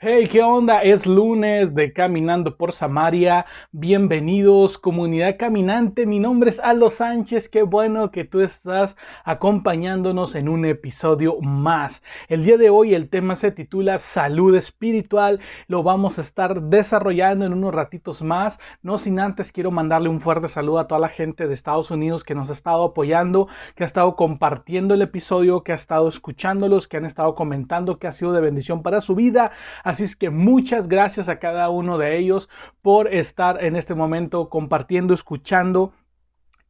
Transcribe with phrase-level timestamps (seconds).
[0.00, 0.84] Hey, ¿qué onda?
[0.84, 3.46] Es lunes de Caminando por Samaria.
[3.72, 6.06] Bienvenidos, comunidad caminante.
[6.06, 7.48] Mi nombre es Aldo Sánchez.
[7.48, 12.04] Qué bueno que tú estás acompañándonos en un episodio más.
[12.28, 15.40] El día de hoy el tema se titula Salud Espiritual.
[15.66, 18.60] Lo vamos a estar desarrollando en unos ratitos más.
[18.82, 22.22] No sin antes quiero mandarle un fuerte saludo a toda la gente de Estados Unidos
[22.22, 26.86] que nos ha estado apoyando, que ha estado compartiendo el episodio, que ha estado escuchándolos,
[26.86, 29.50] que han estado comentando que ha sido de bendición para su vida.
[29.88, 32.50] Así es que muchas gracias a cada uno de ellos
[32.82, 35.94] por estar en este momento compartiendo, escuchando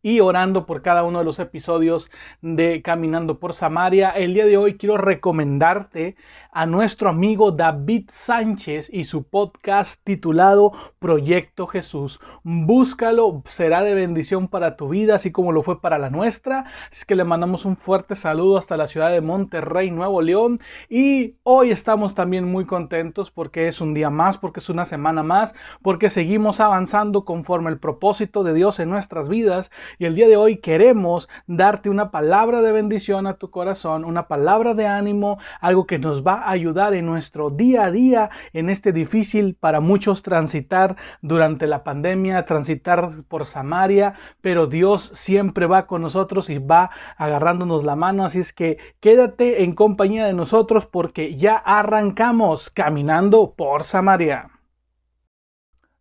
[0.02, 4.10] y orando por cada uno de los episodios de Caminando por Samaria.
[4.10, 6.16] El día de hoy quiero recomendarte
[6.50, 12.20] a nuestro amigo David Sánchez y su podcast titulado Proyecto Jesús.
[12.42, 16.64] Búscalo, será de bendición para tu vida, así como lo fue para la nuestra.
[16.90, 20.60] Es que le mandamos un fuerte saludo hasta la ciudad de Monterrey, Nuevo León.
[20.88, 25.22] Y hoy estamos también muy contentos porque es un día más, porque es una semana
[25.22, 29.70] más, porque seguimos avanzando conforme el propósito de Dios en nuestras vidas.
[29.98, 34.28] Y el día de hoy queremos darte una palabra de bendición a tu corazón, una
[34.28, 38.70] palabra de ánimo, algo que nos va a ayudar en nuestro día a día, en
[38.70, 45.86] este difícil para muchos transitar durante la pandemia, transitar por Samaria, pero Dios siempre va
[45.86, 50.86] con nosotros y va agarrándonos la mano, así es que quédate en compañía de nosotros
[50.86, 54.50] porque ya arrancamos caminando por Samaria.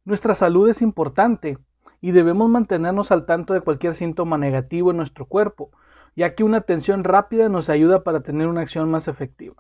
[0.06, 1.58] Nuestra salud es importante
[2.02, 5.72] y debemos mantenernos al tanto de cualquier síntoma negativo en nuestro cuerpo,
[6.16, 9.56] ya que una atención rápida nos ayuda para tener una acción más efectiva.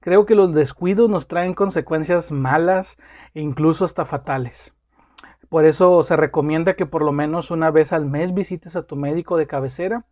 [0.00, 2.96] Creo que los descuidos nos traen consecuencias malas
[3.34, 4.74] e incluso hasta fatales.
[5.50, 8.96] Por eso se recomienda que por lo menos una vez al mes visites a tu
[8.96, 10.04] médico de cabecera,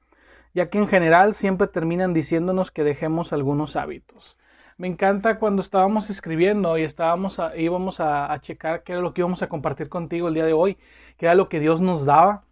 [0.52, 4.36] ya que en general siempre terminan diciéndonos que dejemos algunos hábitos.
[4.76, 9.22] Me encanta cuando estábamos escribiendo y estábamos íbamos a, a checar qué era lo que
[9.22, 10.76] íbamos a compartir contigo el día de hoy,
[11.18, 12.44] qué era lo que Dios nos daba.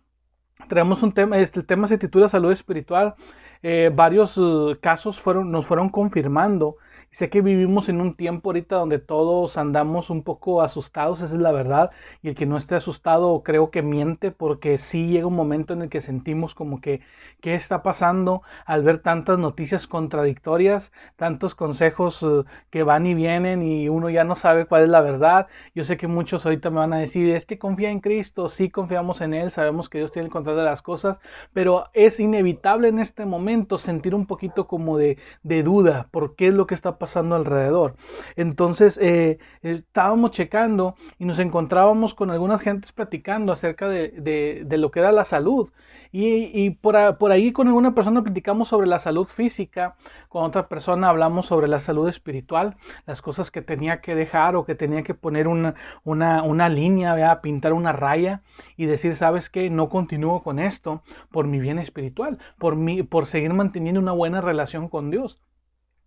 [0.68, 3.14] Traemos un tema, este, el tema se titula salud espiritual.
[3.62, 6.76] Eh, varios uh, casos fueron, nos fueron confirmando
[7.10, 11.40] Sé que vivimos en un tiempo ahorita donde todos andamos un poco asustados, esa es
[11.40, 11.90] la verdad,
[12.22, 15.82] y el que no esté asustado creo que miente porque sí llega un momento en
[15.82, 17.00] el que sentimos como que
[17.40, 23.62] qué está pasando al ver tantas noticias contradictorias, tantos consejos eh, que van y vienen
[23.62, 25.46] y uno ya no sabe cuál es la verdad.
[25.74, 28.70] Yo sé que muchos ahorita me van a decir, es que confía en Cristo, sí
[28.70, 31.18] confiamos en Él, sabemos que Dios tiene el control de las cosas,
[31.52, 36.48] pero es inevitable en este momento sentir un poquito como de, de duda por qué
[36.48, 37.96] es lo que está pasando alrededor.
[38.36, 45.00] Entonces eh, estábamos checando y nos encontrábamos con algunas gentes platicando acerca de, lo que
[45.00, 45.70] era la salud.
[46.18, 49.96] Y, por, por, ahí con alguna persona platicamos sobre la salud física,
[50.30, 52.76] con otra persona hablamos sobre la salud espiritual,
[53.06, 55.74] las cosas que tenía que dejar o que tenía que poner una,
[56.04, 58.40] una, una línea, pintar una raya
[58.78, 63.26] y decir, sabes que no continúo con esto por mi bien espiritual, por, mi, por
[63.26, 65.38] seguir manteniendo una buena relación con Dios.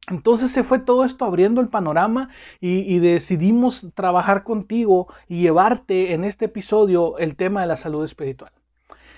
[0.08, 2.30] Entonces se fue todo esto abriendo el panorama
[2.60, 8.52] y, decidimos trabajar contigo y llevarte en este episodio el tema de la salud espiritual.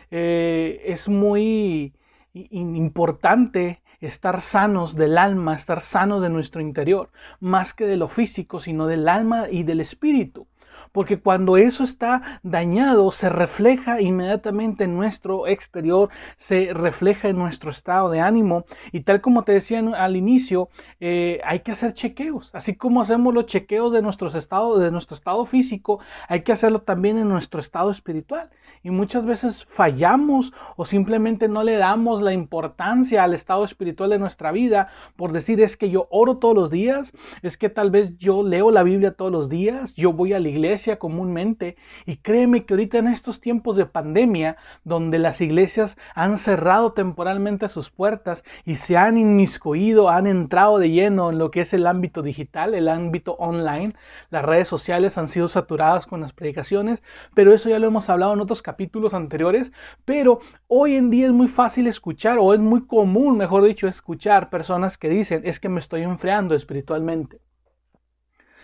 [0.09, 1.93] Eh, es muy
[2.33, 7.09] importante estar sanos del alma, estar sanos de nuestro interior,
[7.39, 10.47] más que de lo físico, sino del alma y del espíritu
[10.91, 17.71] porque cuando eso está dañado se refleja inmediatamente en nuestro exterior, se refleja en nuestro
[17.71, 18.65] estado de ánimo.
[18.91, 20.69] Y tal como te decía al inicio,
[20.99, 25.15] eh, hay que hacer chequeos, así como hacemos los chequeos de, nuestros estados, de nuestro
[25.15, 28.49] estado físico, hay que hacerlo también en nuestro estado espiritual.
[28.83, 34.17] Y muchas veces fallamos o simplemente no le damos la importancia al estado espiritual de
[34.17, 37.13] nuestra vida por decir es que yo oro todos los días,
[37.43, 40.49] es que tal vez yo leo la Biblia todos los días, yo voy a la
[40.49, 46.37] iglesia comúnmente y créeme que ahorita en estos tiempos de pandemia donde las iglesias han
[46.37, 51.61] cerrado temporalmente sus puertas y se han inmiscuido, han entrado de lleno en lo que
[51.61, 53.93] es el ámbito digital, el ámbito online,
[54.29, 57.01] las redes sociales han sido saturadas con las predicaciones,
[57.33, 59.71] pero eso ya lo hemos hablado en otros capítulos anteriores,
[60.05, 64.49] pero hoy en día es muy fácil escuchar, o es muy común, mejor dicho, escuchar
[64.49, 67.39] personas que dicen, es que me estoy enfriando espiritualmente.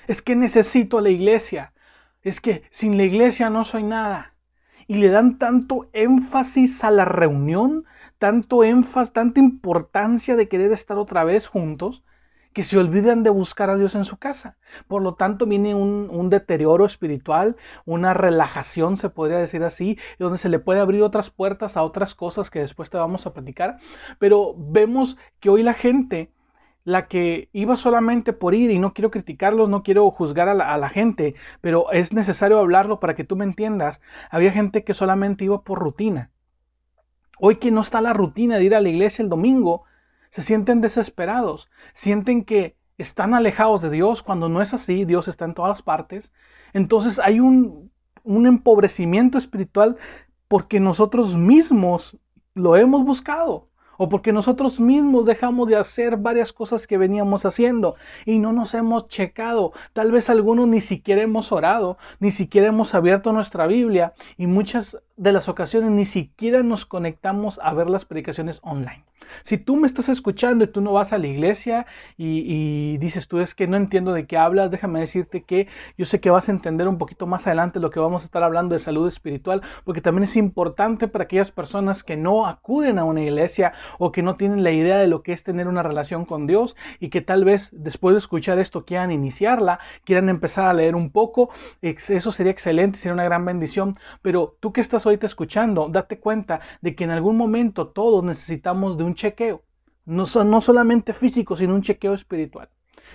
[0.07, 1.73] Es que necesito la iglesia.
[2.27, 4.33] Es que sin la iglesia no soy nada.
[4.85, 7.85] Y le dan tanto énfasis a la reunión,
[8.17, 12.03] tanto énfasis, tanta importancia de querer estar otra vez juntos,
[12.51, 14.57] que se olvidan de buscar a Dios en su casa.
[14.89, 20.49] Por lo tanto, viene un, deterioro espiritual, una relajación, se podría decir así, donde se
[20.49, 23.77] le puede abrir otras puertas a otras cosas que después te vamos a platicar.
[24.19, 26.33] Pero vemos que hoy la gente,
[26.87, 30.89] la que iba solamente por ir, y no quiero criticarlos, no quiero juzgar a la,
[30.89, 33.99] gente, pero es necesario hablarlo para que tú me entiendas,
[34.29, 36.31] había gente que solamente iba por rutina.
[37.39, 39.83] Hoy que no está la rutina de ir a la iglesia el domingo,
[40.29, 45.43] se sienten desesperados, sienten que están alejados de Dios cuando no es así, Dios está
[45.43, 46.31] en todas partes.
[46.71, 47.91] Entonces hay un
[48.23, 49.97] empobrecimiento espiritual
[50.47, 52.17] porque nosotros mismos
[52.53, 53.67] lo hemos buscado
[53.97, 57.95] o porque nosotros mismos dejamos de hacer varias cosas que veníamos haciendo
[58.25, 59.73] y no nos hemos checado.
[59.93, 64.97] Tal vez algunos ni siquiera hemos orado, ni siquiera hemos abierto nuestra Biblia y muchas
[65.17, 69.03] de las ocasiones ni siquiera nos conectamos a ver las predicaciones online.
[69.43, 71.85] Si tú me estás escuchando y tú no vas a la iglesia
[72.17, 75.67] y, dices tú es que no entiendo de qué hablas, déjame decirte que
[75.97, 78.43] yo sé que vas a entender un poquito más adelante lo que vamos a estar
[78.43, 83.03] hablando de salud espiritual, porque también es importante para aquellas personas que no acuden a
[83.03, 86.25] una iglesia o que no tienen la idea de lo que es tener una relación
[86.25, 90.73] con Dios y que tal vez después de escuchar esto quieran iniciarla, quieran empezar a
[90.73, 91.49] leer un poco,
[91.81, 96.59] eso sería excelente, sería una gran bendición, pero tú que estás ahorita escuchando, date cuenta
[96.81, 99.63] de que en algún momento todos necesitamos de un chequeo.
[100.05, 102.69] No, no solamente físico, sino un chequeo espiritual.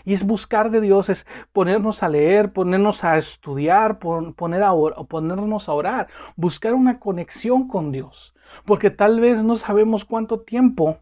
[0.04, 4.72] Y es buscar de Dios, es ponernos a leer, ponernos a estudiar, poner a
[5.08, 8.34] ponernos a orar, buscar una conexión con Dios.
[8.64, 10.98] Porque tal vez no sabemos cuánto tiempo,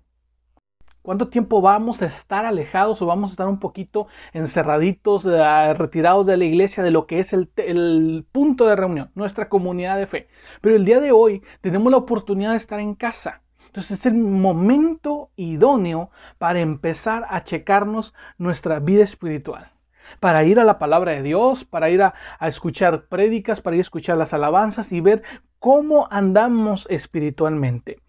[1.03, 6.27] cuánto tiempo vamos a estar alejados o vamos a estar un poquito encerraditos, eh, retirados
[6.27, 10.29] de la iglesia, de lo que es el, punto de reunión, nuestra comunidad de fe.
[10.61, 14.15] Pero el día de hoy tenemos la oportunidad de estar en casa entonces es el
[14.15, 19.71] momento idóneo para empezar a checarnos nuestra vida espiritual.
[20.19, 23.83] Para ir a la palabra de Dios, para ir a, escuchar prédicas, para ir a
[23.83, 25.23] escuchar las alabanzas y ver
[25.61, 28.01] cómo andamos espiritualmente.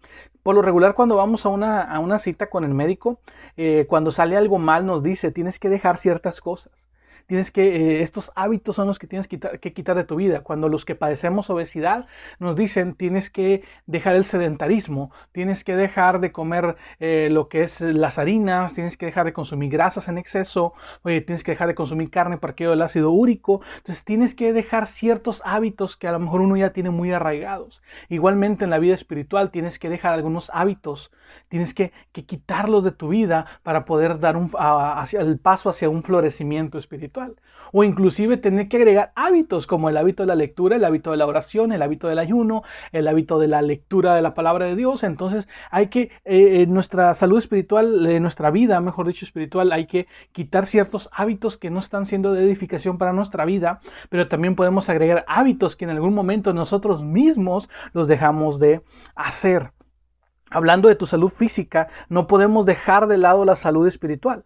[0.42, 3.20] Por lo regular, cuando vamos a una, cita con el médico,
[3.56, 6.72] eh, cuando sale algo mal, nos dice, tienes que dejar ciertas cosas
[7.26, 9.38] tienes que, eh, estos hábitos son los que tienes que
[9.72, 10.40] quitar, de tu vida.
[10.40, 12.06] Cuando los que padecemos obesidad
[12.38, 17.62] nos dicen tienes que dejar el sedentarismo, tienes que dejar de comer eh, lo que
[17.62, 20.72] es las harinas, tienes que dejar de consumir grasas en exceso,
[21.02, 23.60] tienes que dejar de consumir carne para que el ácido úrico.
[23.78, 27.82] Entonces tienes que dejar ciertos hábitos que a lo mejor uno ya tiene muy arraigados.
[28.08, 31.10] Igualmente en la vida espiritual tienes que dejar algunos hábitos,
[31.48, 36.02] tienes que, quitarlos de tu vida para poder dar un, hacia, el paso hacia un
[36.02, 37.11] florecimiento espiritual.
[37.74, 41.16] O inclusive tener que agregar hábitos como el hábito de la lectura, el hábito de
[41.16, 42.62] la oración, el hábito del ayuno,
[42.92, 45.02] el hábito de la lectura de la palabra de Dios.
[45.02, 49.86] Entonces hay que, eh, en nuestra salud espiritual, en nuestra vida, mejor dicho, espiritual, hay
[49.86, 53.80] que quitar ciertos hábitos que no están siendo de edificación para nuestra vida,
[54.10, 58.82] pero también podemos agregar hábitos que en algún momento nosotros mismos los dejamos de
[59.14, 59.72] hacer.
[60.50, 64.44] Hablando de tu salud física, no podemos dejar de lado la salud espiritual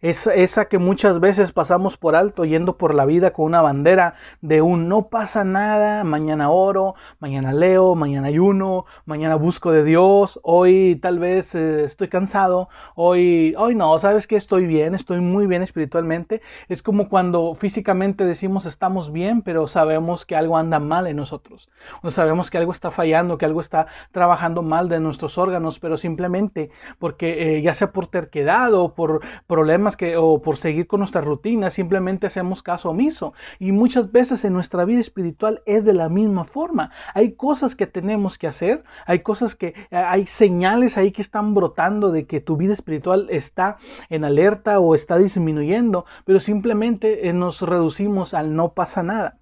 [0.00, 4.14] es esa que muchas veces pasamos por alto yendo por la vida con una bandera
[4.40, 10.38] de un no pasa nada, mañana oro, mañana leo, mañana ayuno, mañana busco de Dios,
[10.44, 15.48] hoy tal vez eh, estoy cansado, hoy, hoy no, sabes que estoy bien, estoy muy
[15.48, 16.42] bien espiritualmente.
[16.68, 21.68] Es como cuando físicamente decimos estamos bien, pero sabemos que algo anda mal en nosotros,
[22.02, 25.96] o sabemos que algo está fallando, que algo está trabajando mal de nuestros órganos, pero
[25.96, 31.00] simplemente porque eh, ya sea por terquedad o por problemas que o por seguir con
[31.00, 33.32] nuestra rutina simplemente hacemos caso omiso.
[33.58, 36.90] Y muchas veces en nuestra vida espiritual es de la misma forma.
[37.14, 41.54] Hay cosas que tenemos que hacer, hay cosas que eh, hay señales ahí que están
[41.54, 43.78] brotando de que tu vida espiritual está
[44.08, 49.38] en alerta o está disminuyendo, pero simplemente eh, nos reducimos al no pasa nada.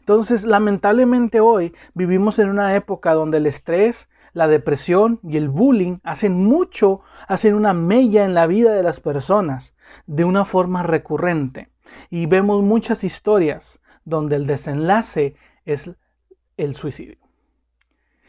[0.00, 5.98] Entonces, lamentablemente hoy vivimos en una época donde el estrés, la depresión y el bullying
[6.04, 9.75] hacen mucho, hacen una mella en la vida de las personas
[10.06, 11.70] de una forma recurrente.
[12.10, 15.90] Y vemos muchas historias donde el desenlace es
[16.56, 17.25] el suicidio.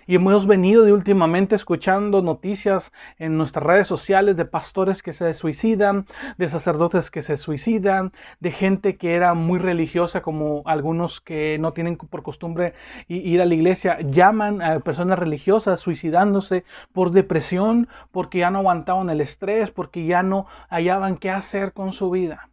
[0.09, 5.33] Y hemos venido de últimamente escuchando noticias en nuestras redes sociales de pastores que se
[5.33, 6.05] suicidan,
[6.37, 11.73] de sacerdotes que se suicidan, de gente que era muy religiosa como algunos que no
[11.73, 12.73] tienen por costumbre
[13.09, 19.09] ir a la iglesia, llaman a personas religiosas suicidándose por depresión, porque ya no aguantaban
[19.09, 22.47] el estrés, porque ya no hallaban qué hacer con su vida.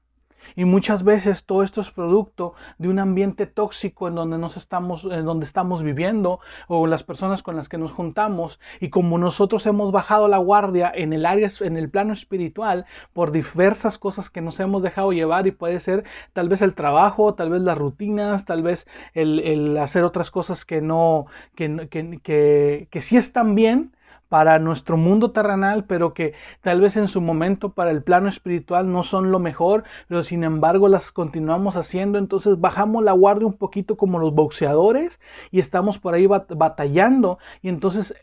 [0.56, 5.04] Y muchas veces todo esto es producto de un ambiente tóxico en donde nos estamos,
[5.04, 8.60] en donde estamos viviendo o las personas con las que nos juntamos.
[8.80, 13.32] Y como nosotros hemos bajado la guardia en el área, en el plano espiritual, por
[13.32, 17.50] diversas cosas que nos hemos dejado llevar, y puede ser tal vez el trabajo, tal
[17.50, 23.02] vez las rutinas, tal vez el, hacer otras cosas que no, que, que, que, que
[23.02, 23.92] sí están bien,
[24.28, 28.90] para nuestro mundo terrenal, pero que tal vez en su momento para el plano espiritual
[28.90, 33.56] no son lo mejor, pero sin embargo las continuamos haciendo, entonces bajamos la guardia un
[33.56, 38.14] poquito como los boxeadores y estamos por ahí batallando y entonces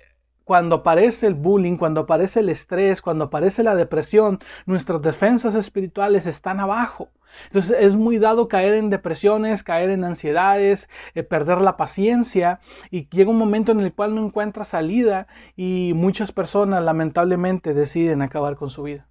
[0.44, 6.26] cuando aparece el bullying, cuando aparece el estrés, cuando aparece la depresión, nuestras defensas espirituales
[6.26, 7.10] están abajo.
[7.46, 12.60] Entonces es muy dado caer en depresiones, caer en ansiedades, eh, perder la paciencia
[12.90, 18.22] y llega un momento en el cual no encuentra salida y muchas personas lamentablemente deciden
[18.22, 19.08] acabar con su vida,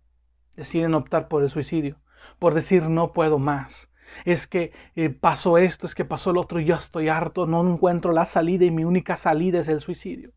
[0.56, 1.96] deciden optar por el suicidio,
[2.38, 3.90] por decir no puedo más.
[4.24, 8.12] Es que eh, pasó esto, es que pasó lo otro yo estoy harto, no encuentro
[8.12, 10.32] la salida y mi única salida es el suicidio.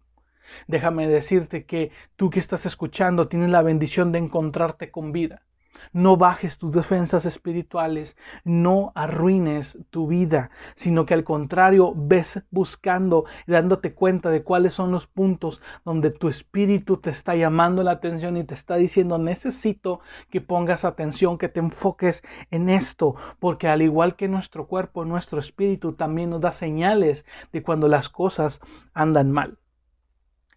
[0.68, 5.44] Déjame decirte que tú que estás escuchando tienes la bendición de encontrarte con vida.
[5.92, 13.26] No bajes tus defensas espirituales, no arruines tu vida, sino que al contrario ves buscando
[13.48, 17.92] y dándote cuenta de cuáles son los puntos donde tu espíritu te está llamando la
[17.92, 20.00] atención y te está diciendo necesito
[20.30, 25.40] que pongas atención, que te enfoques en esto, porque al igual que nuestro cuerpo, nuestro
[25.40, 28.62] espíritu también nos da señales de cuando las cosas
[28.94, 29.58] andan mal.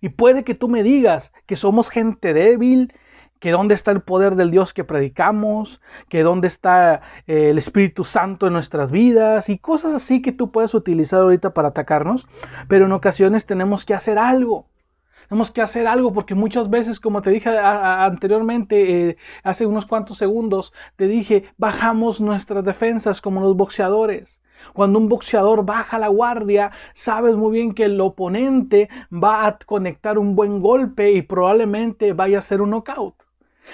[0.01, 2.93] Y puede que tú me digas que somos gente débil,
[3.47, 8.03] que dónde está el poder del Dios que predicamos, que dónde está eh, el Espíritu
[8.03, 12.27] Santo en nuestras vidas y cosas así que tú puedes utilizar ahorita para atacarnos,
[12.67, 14.67] pero en ocasiones tenemos que hacer algo.
[15.29, 20.19] Tenemos que hacer algo porque muchas veces, como te dije anteriormente, eh, hace unos cuantos
[20.19, 24.41] segundos, te dije, bajamos nuestras defensas como los boxeadores.
[24.73, 30.19] Cuando un boxeador baja la guardia, sabes muy bien que el oponente va a conectar
[30.19, 33.26] un buen golpe y probablemente vaya a ser un knockout.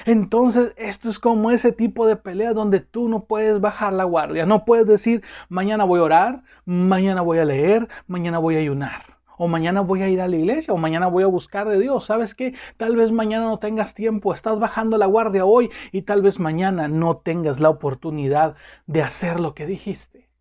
[0.04, 4.46] Entonces, esto es como ese tipo de pelea donde tú no puedes bajar la guardia.
[4.46, 9.18] No puedes decir, mañana voy a orar, mañana voy a leer, mañana voy a ayunar.
[9.38, 12.04] O mañana voy a ir a la iglesia, o mañana voy a buscar de Dios.
[12.04, 12.54] ¿Sabes qué?
[12.76, 16.88] Tal vez mañana no tengas tiempo, estás bajando la guardia hoy y tal vez mañana
[16.88, 18.56] no tengas la oportunidad
[18.86, 20.31] de hacer lo que dijiste.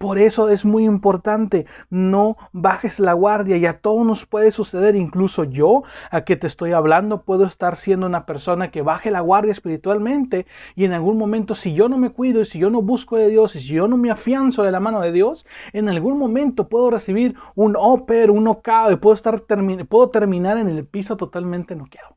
[0.00, 4.96] Por eso es muy importante, no bajes la guardia y a todos nos puede suceder,
[4.96, 9.20] incluso yo, a que te estoy hablando, puedo estar siendo una persona que baje la
[9.20, 12.80] guardia espiritualmente y en algún momento si yo no me cuido y si yo no
[12.80, 15.90] busco de Dios y si yo no me afianzo de la mano de Dios, en
[15.90, 19.44] algún momento puedo recibir un oper, un knockout y puedo, estar
[19.86, 22.16] puedo terminar en el piso totalmente noqueado.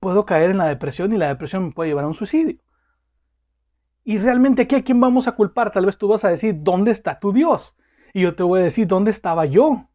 [0.00, 2.56] Puedo caer en la depresión y la depresión me puede llevar a un suicidio.
[4.04, 5.70] Y realmente aquí a quién vamos a culpar?
[5.70, 7.76] Tal vez tú vas a decir, ¿dónde está tu Dios?
[8.12, 9.86] Y yo te voy a decir, ¿dónde estaba yo?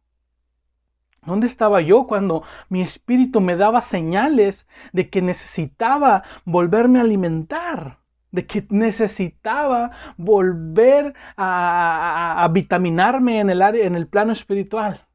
[1.24, 7.98] ¿Dónde estaba yo cuando mi espíritu me daba señales de que necesitaba volverme a alimentar?
[8.30, 15.06] De que necesitaba volver a, vitaminarme en el, área, en el plano espiritual.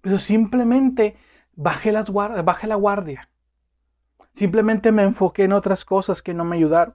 [0.00, 1.16] Pero simplemente
[1.54, 3.28] bajé, bajé la guardia.
[4.32, 6.94] Simplemente me enfoqué en otras cosas que no me ayudaron.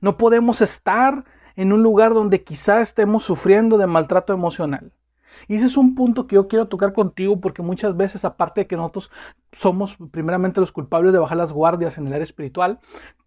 [0.00, 1.24] No podemos estar
[1.56, 4.92] en un lugar donde quizá estemos sufriendo de maltrato emocional.
[5.46, 8.66] Y ese es un punto que yo quiero tocar contigo porque muchas veces, aparte de
[8.66, 9.10] que nosotros
[9.52, 12.80] somos primeramente los culpables de bajar las guardias en el área espiritual,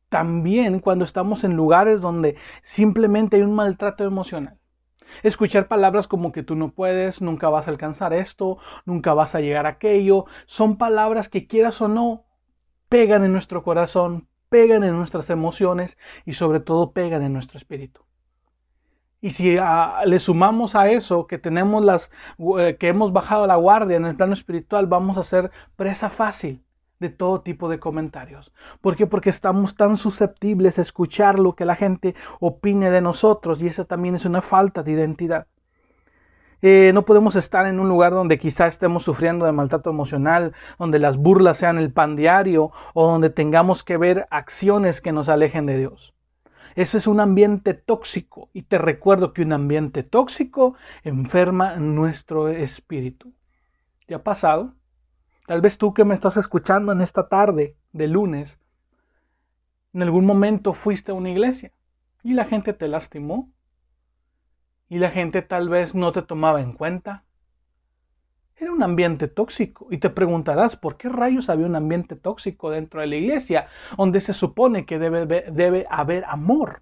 [0.09, 4.57] también cuando estamos en lugares donde simplemente hay un maltrato emocional.
[5.23, 9.41] Escuchar palabras como que tú no puedes, nunca vas a alcanzar esto, nunca vas a
[9.41, 12.25] llegar a aquello, son palabras que quieras o no,
[12.89, 18.01] pegan en nuestro corazón, pegan en nuestras emociones y sobre todo pegan en nuestro espíritu.
[19.22, 22.12] Y si ah, le sumamos a eso que tenemos las
[22.60, 26.65] eh, que hemos bajado la guardia en el plano espiritual, vamos a ser presa fácil
[27.00, 28.51] de todo tipo de comentarios.
[28.81, 29.08] ¿Por qué?
[29.08, 33.86] Porque estamos tan susceptibles a escuchar lo que la gente opine de nosotros y esa
[33.86, 35.48] también es una falta de identidad.
[36.62, 41.00] Eh, no podemos estar en un lugar donde quizá estemos sufriendo de maltrato emocional, donde
[41.00, 45.65] las burlas sean el pan diario o donde tengamos que ver acciones que nos alejen
[45.65, 46.13] de Dios.
[46.75, 53.34] Ese es un ambiente tóxico y te recuerdo que un ambiente tóxico enferma nuestro espíritu.
[54.06, 54.74] ¿Te ha pasado?
[55.48, 58.58] Tal vez tú que me estás escuchando en esta tarde de lunes,
[59.94, 61.72] en algún momento fuiste a una iglesia
[62.24, 63.50] y la gente te lastimó,
[64.91, 67.24] y la gente tal vez no te tomaba en cuenta.
[68.57, 69.88] Era un ambiente tóxico.
[69.89, 74.19] Y te preguntarás, ¿por qué rayos había un ambiente tóxico dentro de la iglesia donde
[74.19, 76.81] se supone que debe, debe haber amor?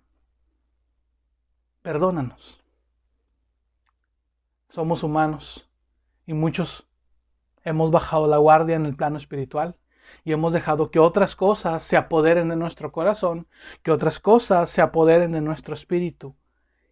[1.84, 2.60] Perdónanos.
[4.70, 5.70] Somos humanos
[6.25, 6.88] y muchos
[7.63, 9.75] hemos bajado la guardia en el plano espiritual
[10.24, 13.46] y hemos dejado que otras cosas se apoderen de nuestro corazón,
[13.84, 16.36] que otras cosas se apoderen de nuestro espíritu.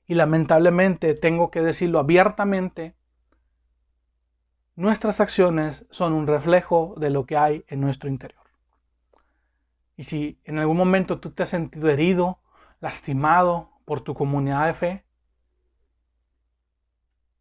[0.08, 2.96] Y lamentablemente, tengo que decirlo abiertamente,
[4.78, 8.44] nuestras acciones son un reflejo de lo que hay en nuestro interior.
[9.98, 12.40] Y si en algún momento tú te has sentido herido,
[12.80, 15.04] lastimado por tu comunidad de fe,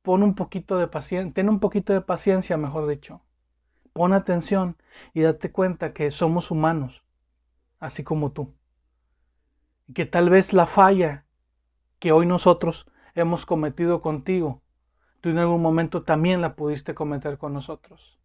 [0.00, 3.20] pon un poquito de paciencia, ten un poquito de paciencia, mejor dicho.
[3.92, 4.76] Pon atención
[5.12, 7.02] y date cuenta que somos humanos,
[7.80, 8.54] así como tú.
[9.86, 11.25] Y que tal vez la falla
[11.98, 14.60] que hoy nosotros hemos cometido contigo,
[15.20, 18.16] tú en algún momento también la pudiste cometer con nosotros.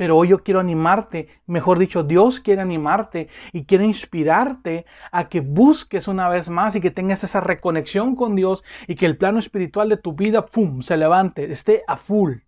[0.00, 5.40] Pero hoy yo quiero animarte, mejor dicho, Dios quiere animarte y quiere inspirarte a que
[5.40, 9.38] busques una vez más y que tengas esa reconexión con Dios y que el plano
[9.38, 12.38] espiritual de tu vida, ¡pum!, se levante, esté a full.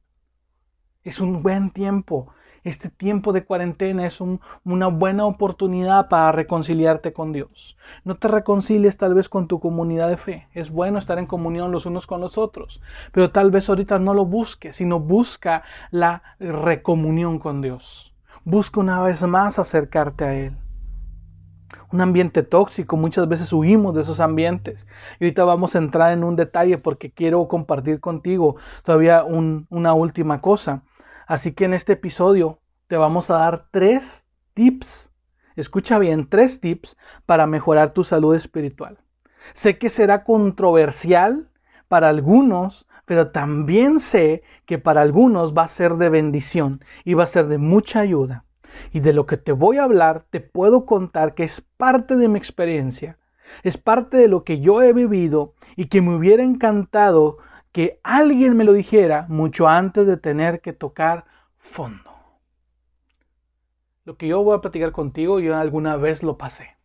[1.04, 2.32] Es un buen tiempo.
[2.64, 7.76] Este tiempo de cuarentena es una buena oportunidad para reconciliarte con Dios.
[8.04, 10.46] No te reconcilies tal vez con tu comunidad de fe.
[10.54, 14.14] Es bueno estar en comunión los unos con los otros, pero tal vez ahorita no
[14.14, 18.14] lo busques, sino busca la recomunión con Dios.
[18.44, 20.56] Busca una vez más acercarte a Él
[21.92, 24.86] un ambiente tóxico, muchas veces huimos de esos ambientes.
[25.20, 30.40] Y ahorita vamos a entrar en un detalle porque quiero compartir contigo todavía una última
[30.40, 30.82] cosa.
[31.26, 34.24] Así que en este episodio te vamos a dar tres
[34.54, 35.10] tips.
[35.56, 38.98] Escucha bien, tres tips para mejorar tu salud espiritual.
[39.54, 41.48] Sé que será controversial
[41.88, 47.24] para algunos, pero también sé que para algunos va a ser de bendición y va
[47.24, 48.44] a ser de mucha ayuda.
[48.92, 52.28] Y de lo que te voy a hablar, te puedo contar que es parte de
[52.28, 53.18] mi experiencia,
[53.62, 57.36] es parte de lo que yo he vivido y que me hubiera encantado
[57.72, 61.24] que alguien me lo dijera mucho antes de tener que tocar
[61.56, 62.10] fondo.
[64.04, 66.76] Lo que yo voy a platicar contigo, yo alguna vez lo pasé.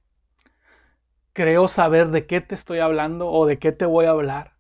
[1.34, 4.54] Creo saber de qué te estoy hablando o de qué te voy a hablar.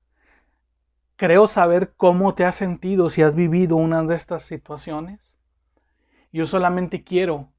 [1.15, 5.35] Creo saber cómo te has sentido si has vivido una de estas situaciones.
[6.31, 7.49] Yo solamente quiero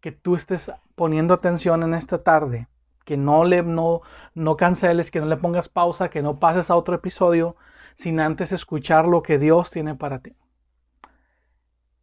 [0.00, 2.68] que tú estés poniendo atención en esta tarde,
[3.04, 4.02] que no le no,
[4.34, 7.56] no canceles, que no le pongas pausa, que no pases a otro episodio,
[7.96, 10.36] sin antes escuchar lo que Dios tiene para ti.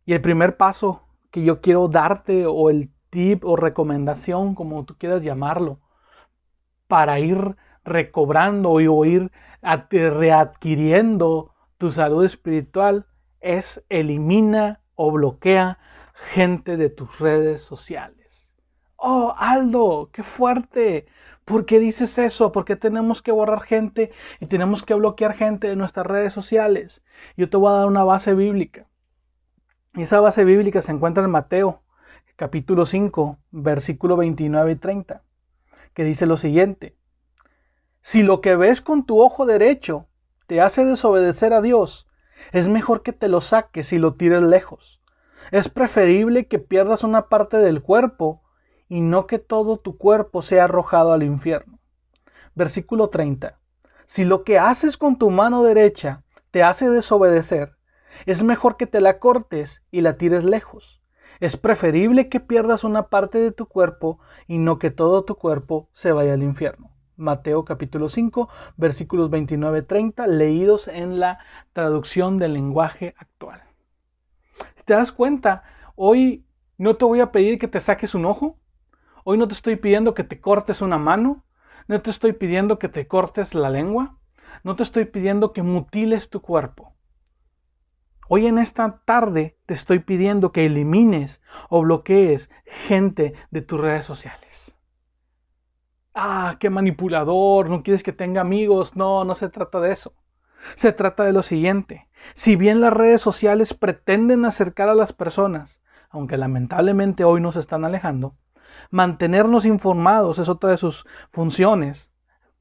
[0.06, 4.97] Y el primer paso que yo quiero darte, o el tip o recomendación, como tú
[4.97, 5.79] quieras llamarlo,
[6.88, 13.06] para ir recobrando o ir readquiriendo tu salud espiritual,
[13.39, 15.77] es elimina o bloquea
[16.32, 18.49] gente de tus redes sociales.
[18.95, 21.08] Oh, Aldo, qué fuerte.
[21.45, 22.51] ¿Por qué dices eso?
[22.51, 27.01] ¿Por qué tenemos que borrar gente y tenemos que bloquear gente de nuestras redes sociales?
[27.36, 28.88] Yo te voy a dar una base bíblica.
[29.95, 31.84] Y esa base bíblica se encuentra en Mateo,
[32.36, 35.23] capítulo 5, versículo 29 y 30,
[35.93, 36.95] que dice lo siguiente.
[38.01, 40.08] Si lo que ves con tu ojo derecho
[40.47, 42.08] te hace desobedecer a Dios,
[42.51, 45.01] es mejor que te lo saques y lo tires lejos.
[45.51, 48.42] Es preferible que pierdas una parte del cuerpo
[48.93, 51.79] y no que todo tu cuerpo sea arrojado al infierno.
[52.53, 53.58] Versículo 30.
[54.06, 57.75] Si lo que haces con tu mano derecha te hace desobedecer,
[58.27, 61.01] es mejor que te la cortes y la tires lejos.
[61.39, 65.89] Es preferible que pierdas una parte de tu cuerpo y no que todo tu cuerpo
[65.93, 66.91] se vaya al infierno.
[67.15, 71.39] Mateo capítulo 5, versículos 29-30, leídos en la
[71.73, 73.63] traducción del lenguaje actual.
[74.75, 75.63] Si te das cuenta,
[75.95, 76.45] hoy
[76.77, 78.60] no te voy a pedir que te saques un ojo,
[79.25, 81.45] Hoy no te estoy pidiendo que te cortes una mano,
[81.88, 84.17] no te estoy pidiendo que te cortes la lengua,
[84.63, 86.93] no te estoy pidiendo que mutiles tu cuerpo.
[88.27, 94.05] Hoy en esta tarde te estoy pidiendo que elimines o bloquees gente de tus redes
[94.05, 94.75] sociales.
[96.13, 98.95] Ah, qué manipulador, no quieres que tenga amigos.
[98.95, 100.13] No, no se trata de eso.
[100.75, 102.07] Se trata de lo siguiente.
[102.36, 107.83] Si bien las redes sociales pretenden acercar a las personas, aunque lamentablemente hoy nos están
[107.83, 108.36] alejando,
[108.93, 112.12] mantenernos informados es otra de sus funciones.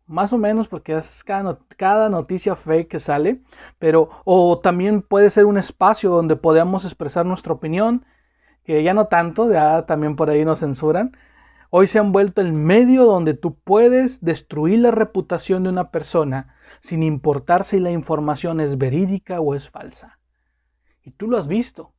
[0.07, 3.43] Más o menos porque es cada, noticia fake que sale,
[3.79, 8.07] pero o también puede ser un espacio donde podamos expresar nuestra opinión,
[8.65, 11.15] que ya no tanto, ya también por ahí nos censuran.
[11.69, 16.55] Hoy se han vuelto el medio donde tú puedes destruir la reputación de una persona
[16.81, 20.19] sin importar si la información es verídica o es falsa.
[21.05, 21.93] Y tú lo has visto.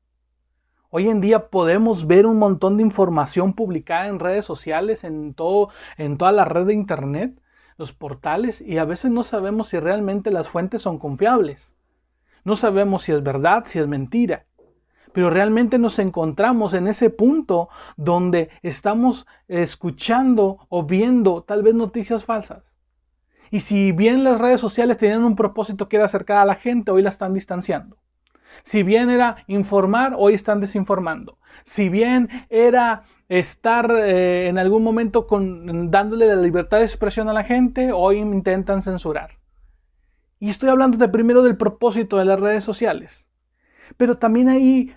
[0.95, 5.69] Hoy en día podemos ver un montón de información publicada en redes sociales, en, todo,
[5.97, 7.41] en toda la red de Internet,
[7.79, 11.73] los portales, y a veces no sabemos si realmente las fuentes son confiables.
[12.43, 14.45] No sabemos si es verdad, si es mentira.
[15.13, 22.23] Pero realmente nos encontramos en ese punto donde estamos escuchando o viendo tal vez noticias
[22.23, 22.71] falsas.
[23.49, 26.91] Y si bien las redes sociales tenían un propósito que era acercar a la gente,
[26.91, 27.97] hoy la están distanciando.
[28.63, 31.38] Si bien era informar, hoy están desinformando.
[31.65, 37.34] Si bien era estar eh, en algún momento con, dándole la libertad de expresión a
[37.34, 39.32] la gente, hoy intentan censurar.
[40.39, 43.26] Y estoy hablando de primero del propósito de las redes sociales.
[43.97, 44.95] Pero también hay,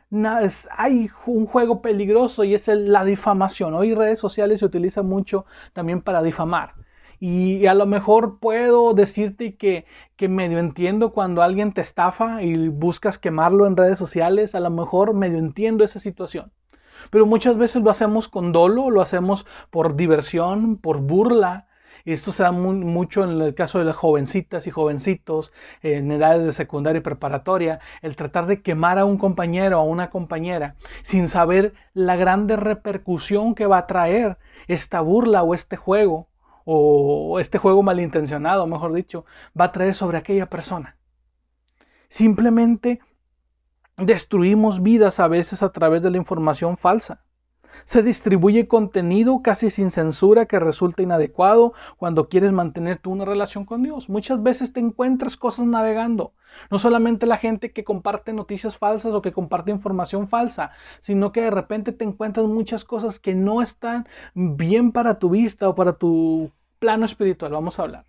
[1.26, 3.74] un juego peligroso y es la difamación.
[3.74, 6.74] Hoy redes sociales se utilizan mucho también para difamar.
[7.18, 12.68] Y a lo mejor puedo decirte que, que medio entiendo cuando alguien te estafa y
[12.68, 16.52] buscas quemarlo en redes sociales, a lo mejor medio entiendo esa situación.
[17.10, 21.66] Pero muchas veces lo hacemos con dolo, lo hacemos por diversión, por burla.
[22.04, 25.52] Esto se da mucho en el caso de las jovencitas y jovencitos
[25.82, 29.84] en edades de secundaria y preparatoria, el tratar de quemar a un compañero o a
[29.84, 35.76] una compañera sin saber la grande repercusión que va a traer esta burla o este
[35.76, 36.28] juego
[36.68, 39.24] o este juego malintencionado, mejor dicho,
[39.58, 40.96] va a traer sobre aquella persona.
[42.08, 43.00] Simplemente
[43.96, 47.22] destruimos vidas a veces a través de la información falsa.
[47.84, 53.64] Se distribuye contenido casi sin censura que resulta inadecuado cuando quieres mantener tú una relación
[53.64, 54.08] con Dios.
[54.08, 56.32] Muchas veces te encuentras cosas navegando.
[56.70, 61.42] No solamente la gente que comparte noticias falsas o que comparte información falsa, sino que
[61.42, 65.92] de repente te encuentras muchas cosas que no están bien para tu vista o para
[65.92, 67.52] tu plano espiritual.
[67.52, 68.06] Vamos a hablar.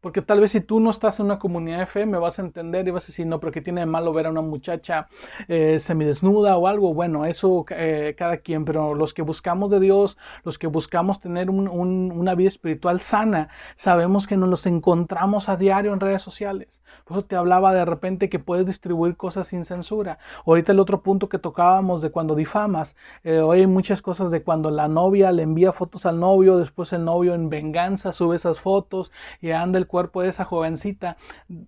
[0.00, 2.90] Porque tal vez si tú no estás en una comunidad me vas a entender y
[2.90, 5.08] vas a decir, no, pero ¿qué tiene de malo ver a una muchacha
[5.48, 6.94] eh, semidesnuda o algo?
[6.94, 11.50] Bueno, eso eh, cada quien, pero los que buscamos de Dios, los que buscamos tener
[11.50, 16.80] una vida espiritual sana, sabemos que nos los encontramos a diario en redes sociales.
[17.04, 20.18] Por eso te hablaba de repente que puedes distribuir cosas sin censura.
[20.46, 24.42] Ahorita el otro punto que tocábamos de cuando difamas, eh, hoy hay muchas cosas de
[24.42, 28.60] cuando la novia le envía fotos al novio, después el novio en venganza sube esas
[28.60, 31.16] fotos y anda el cuerpo de esa jovencita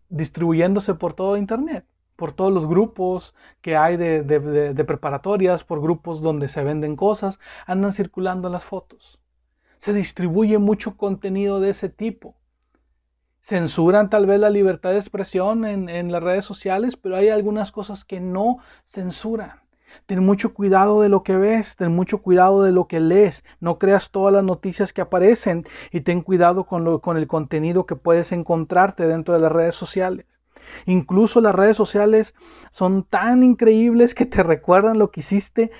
[0.08, 6.48] distribuyéndose por todo Internet, por todos los grupos que hay de, preparatorias, por grupos donde
[6.48, 9.18] se venden cosas, andan circulando las fotos.
[9.78, 12.36] Se distribuye mucho contenido de ese tipo.
[13.40, 18.04] Censuran tal vez la libertad de expresión en, las redes sociales, pero hay algunas cosas
[18.04, 19.60] que no censuran.
[20.10, 23.44] Ten mucho cuidado de lo que ves, ten mucho cuidado de lo que lees.
[23.60, 27.86] No creas todas las noticias que aparecen y ten cuidado con, lo, con el contenido
[27.86, 30.26] que puedes encontrarte dentro de las redes sociales.
[30.84, 32.34] Incluso las redes sociales
[32.72, 35.70] son tan increíbles que te recuerdan lo que hiciste,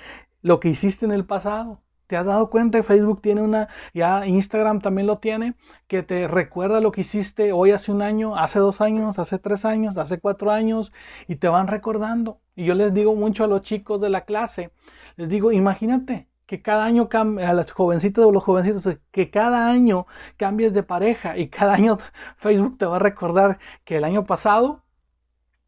[0.41, 1.81] lo que hiciste en el pasado.
[2.11, 5.53] ¿Te has dado cuenta Facebook tiene una, ya Instagram también lo tiene,
[5.87, 9.63] que te recuerda lo que hiciste hoy hace un año, hace dos años, hace tres
[9.63, 10.91] años, hace cuatro años,
[11.29, 12.41] y te van recordando?
[12.53, 14.71] Y yo les digo mucho a los chicos de la clase,
[15.15, 20.05] les digo, imagínate que cada año a las jovencitas o los jovencitos, que cada año
[20.35, 21.97] cambies de pareja y cada año
[22.35, 24.83] Facebook te va a recordar que el año pasado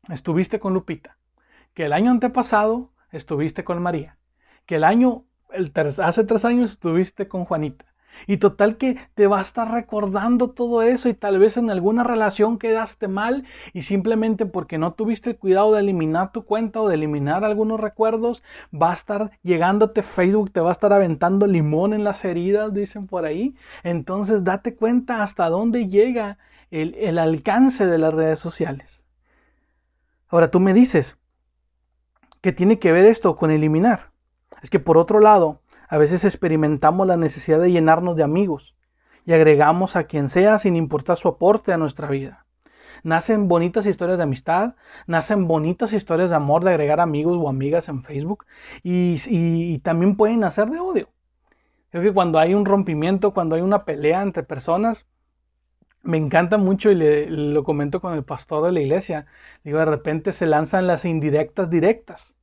[0.09, 1.15] estuviste con Lupita,
[1.73, 4.17] que el año antepasado estuviste con María,
[4.65, 5.23] que el año
[5.99, 7.85] hace tres años estuviste con Juanita.
[8.27, 12.03] Y total que te va a estar recordando todo eso y tal vez en alguna
[12.03, 16.87] relación quedaste mal y simplemente porque no tuviste el cuidado de eliminar tu cuenta o
[16.87, 21.93] de eliminar algunos recuerdos, va a estar llegándote Facebook, te va a estar aventando limón
[21.93, 23.55] en las heridas, dicen por ahí.
[23.83, 26.37] Entonces date cuenta hasta dónde llega
[26.71, 29.03] el, el alcance de las redes sociales.
[30.29, 31.17] Ahora tú me dices,
[32.41, 34.12] ¿qué tiene que ver esto con eliminar?
[34.61, 38.75] Es que por otro lado, a veces experimentamos la necesidad de llenarnos de amigos
[39.25, 42.45] y agregamos a quien sea sin importar su aporte a nuestra vida.
[43.03, 44.75] Nacen bonitas historias de amistad,
[45.07, 48.45] nacen bonitas historias de amor de agregar amigos o amigas en Facebook
[48.81, 51.09] y, también pueden nacer de odio.
[51.91, 55.05] Creo que cuando hay un rompimiento, cuando hay una pelea entre personas,
[56.01, 59.25] me encanta mucho y le, lo comento con el pastor de la iglesia.
[59.63, 62.33] Digo, de repente se lanzan las indirectas directas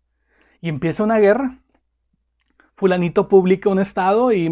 [0.61, 1.59] y empieza una guerra
[2.81, 4.49] fulanito publica un estado y,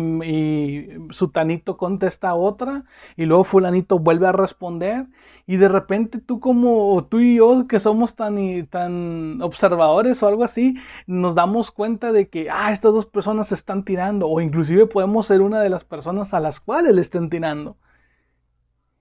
[1.13, 2.85] sutanito contesta otra
[3.17, 5.07] y luego fulanito vuelve a responder
[5.47, 10.45] y de repente tú como tú y yo que somos tan, tan observadores o algo
[10.45, 10.75] así,
[11.07, 15.27] nos damos cuenta de que, ah, estas dos personas se están tirando o inclusive podemos
[15.27, 17.79] ser una de las personas a las cuales le estén tirando.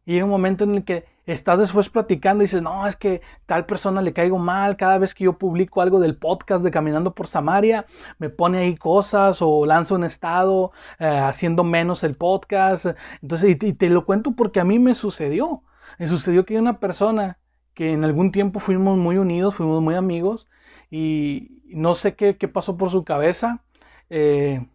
[0.05, 3.21] Y hay un momento en el que estás después platicando y dices, no, es que
[3.45, 7.13] tal persona le caigo mal, cada vez que yo publico algo del podcast de Caminando
[7.13, 7.85] por Samaria,
[8.17, 12.87] me pone ahí cosas o lanzo un estado eh, haciendo menos el podcast.
[13.21, 15.63] Entonces, y, te lo cuento porque a mí me sucedió.
[15.99, 17.37] Me sucedió que una persona
[17.73, 20.47] que en algún tiempo fuimos muy unidos, fuimos muy amigos
[20.89, 23.63] y no sé qué, pasó por su cabeza.
[24.09, 24.65] Eh,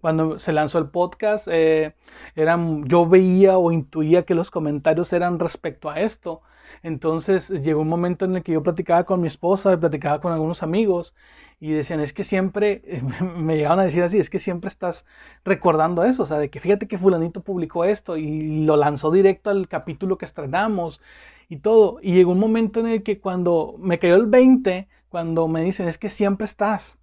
[0.00, 1.94] cuando se lanzó el podcast, eh,
[2.36, 6.42] eran, yo veía o intuía que los comentarios eran respecto a esto.
[6.82, 10.62] Entonces llegó un momento en el que yo platicaba con mi esposa, platicaba con algunos
[10.62, 11.14] amigos
[11.60, 13.02] y decían, es que siempre,
[13.36, 15.04] me llegaban a decir así, es que siempre estás
[15.44, 19.50] recordando eso, o sea, de que fíjate que fulanito publicó esto y lo lanzó directo
[19.50, 21.00] al capítulo que estrenamos
[21.48, 21.98] y todo.
[22.02, 25.88] Y llegó un momento en el que cuando me cayó el 20, cuando me dicen,
[25.88, 26.98] es que siempre estás,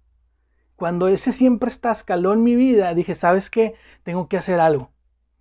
[0.76, 3.74] cuando ese siempre está escaló en mi vida, dije, ¿sabes qué?
[4.04, 4.90] Tengo que hacer algo.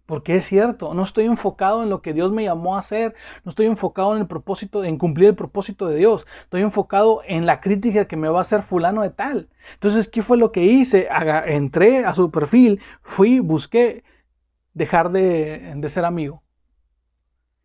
[0.06, 3.50] Porque es cierto, no estoy enfocado en lo que Dios me llamó a hacer, no
[3.50, 7.60] estoy enfocado en el propósito, en cumplir el propósito de Dios, estoy enfocado en la
[7.60, 9.50] crítica que me va a hacer fulano de tal.
[9.74, 11.08] Entonces, ¿qué fue lo que hice?
[11.48, 14.04] entré a su perfil, fui, busqué
[14.76, 16.43] dejar de, ser amigo.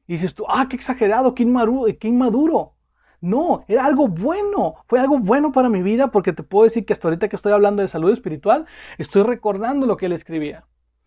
[0.06, 2.72] Y dices tú, ah, qué exagerado, qué inmaduro, qué inmaduro.
[3.20, 4.76] No, era algo bueno.
[4.86, 7.52] Fue algo bueno para mi vida porque te puedo decir que hasta ahorita que estoy
[7.52, 8.66] hablando de salud espiritual,
[8.98, 10.64] estoy recordando lo que él escribía.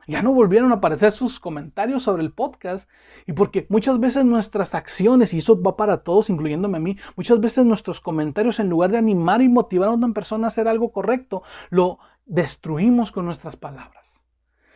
[0.07, 2.89] Ya no volvieron a aparecer sus comentarios sobre el podcast.
[3.25, 7.39] Y porque muchas veces nuestras acciones, y eso va para todos, incluyéndome a mí, muchas
[7.39, 10.91] veces nuestros comentarios, en lugar de animar y motivar a una persona a hacer algo
[10.91, 14.21] correcto, lo destruimos con nuestras palabras.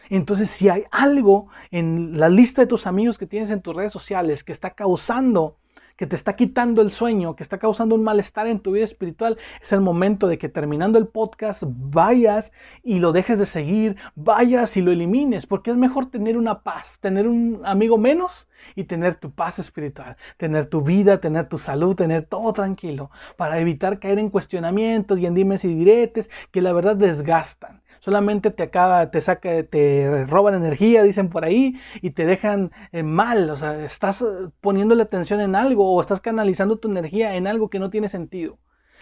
[0.10, 3.92] Entonces, si hay algo en la lista de tus amigos que tienes en tus redes
[3.92, 5.58] sociales que está causando
[5.98, 9.38] que te está quitando el sueño, que está causando un malestar en tu vida espiritual,
[9.62, 12.52] es el momento de que terminando el podcast vayas
[12.84, 17.00] y lo dejes de seguir, vayas y lo elimines, porque es mejor tener una paz,
[17.02, 21.96] tener un amigo menos y tener tu paz espiritual, tener tu vida, tener tu salud,
[21.96, 26.74] tener todo tranquilo, para evitar caer en cuestionamientos y en dimes y diretes que la
[26.74, 32.26] verdad desgastan solamente te acaba, te saca, te roban energía, dicen por ahí, y te
[32.26, 33.50] dejan eh, mal.
[33.50, 34.26] O sea, estás eh,
[34.62, 38.60] poniéndole atención en algo o estás canalizando tu energía en algo que no tiene sentido.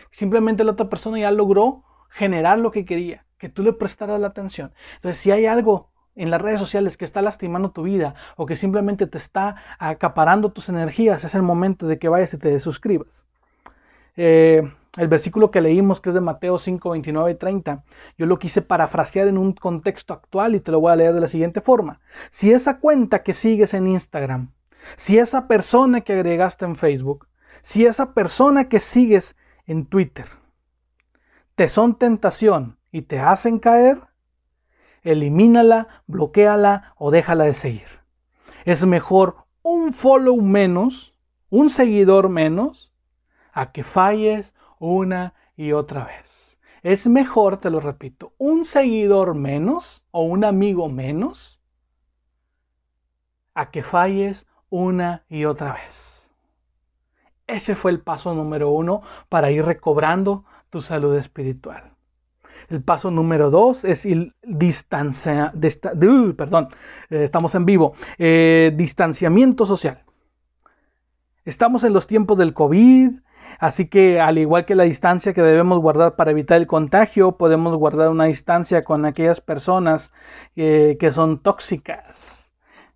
[0.09, 4.25] Simplemente la otra persona ya logró generar lo que quería, que tú le prestaras la
[4.25, 4.73] atención.
[4.95, 8.55] Entonces, si hay algo en las redes sociales que está lastimando tu vida o que
[8.55, 13.23] simplemente te está acaparando tus energías, es el momento de que vayas y te suscribas.
[14.17, 14.63] Eh,
[14.97, 17.83] el versículo que leímos, que es de Mateo 5, 29 y 30,
[18.17, 21.21] yo lo quise parafrasear en un contexto actual y te lo voy a leer de
[21.21, 21.99] la siguiente forma.
[22.29, 24.51] Si esa cuenta que sigues en Instagram,
[24.95, 27.27] si esa persona que agregaste en Facebook,
[27.61, 30.27] si esa persona que sigues en Twitter,
[31.55, 33.99] te son tentación y te hacen caer,
[35.03, 37.87] elimínala, bloqueala o déjala de seguir.
[38.63, 41.13] Es mejor un follow menos,
[41.49, 42.93] un seguidor menos,
[43.51, 46.57] a que falles una y otra vez.
[46.83, 51.61] Es mejor, te lo repito, un seguidor menos o un amigo menos
[53.55, 56.29] a que falles una y otra vez.
[57.47, 61.95] Ese fue el paso número uno para ir recobrando tu salud espiritual.
[62.69, 66.69] El paso número dos es el uh, perdón,
[67.09, 70.03] eh, estamos en vivo, eh, distanciamiento social.
[71.43, 73.11] Estamos en los tiempos del COVID,
[73.59, 77.75] Así que al igual que la distancia que debemos guardar para evitar el contagio, podemos
[77.77, 80.11] guardar una distancia con aquellas personas
[80.55, 82.35] eh, que son tóxicas.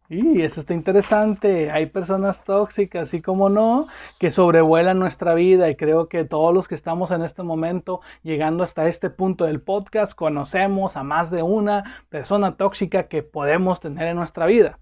[0.09, 1.69] Y eso está interesante.
[1.69, 3.87] Hay personas tóxicas, y como no,
[4.19, 5.69] que sobrevuelan nuestra vida.
[5.69, 9.61] Y creo que todos los que estamos en este momento, llegando hasta este punto del
[9.61, 14.79] podcast, conocemos a más de una persona tóxica que podemos tener en nuestra vida.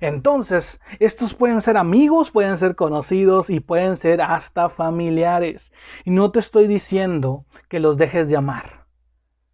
[0.00, 5.72] Entonces, estos pueden ser amigos, pueden ser conocidos y pueden ser hasta familiares.
[6.04, 8.84] Y no te estoy diciendo que los dejes de amar.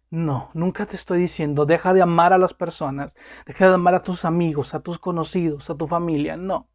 [0.09, 4.03] No, nunca te estoy diciendo, deja de amar a las personas, deja de amar a
[4.03, 6.35] tus amigos, a tus conocidos, a tu familia.
[6.35, 6.67] No.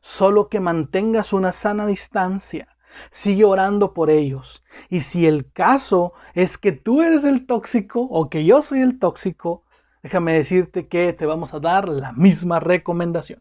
[0.00, 2.68] Solo que mantengas una sana distancia.
[3.10, 4.62] Sigue orando por ellos.
[4.88, 8.98] Y si el caso es que tú eres el tóxico o que yo soy el
[8.98, 9.61] tóxico,
[10.02, 13.40] déjame decirte que te vamos a dar la misma recomendación.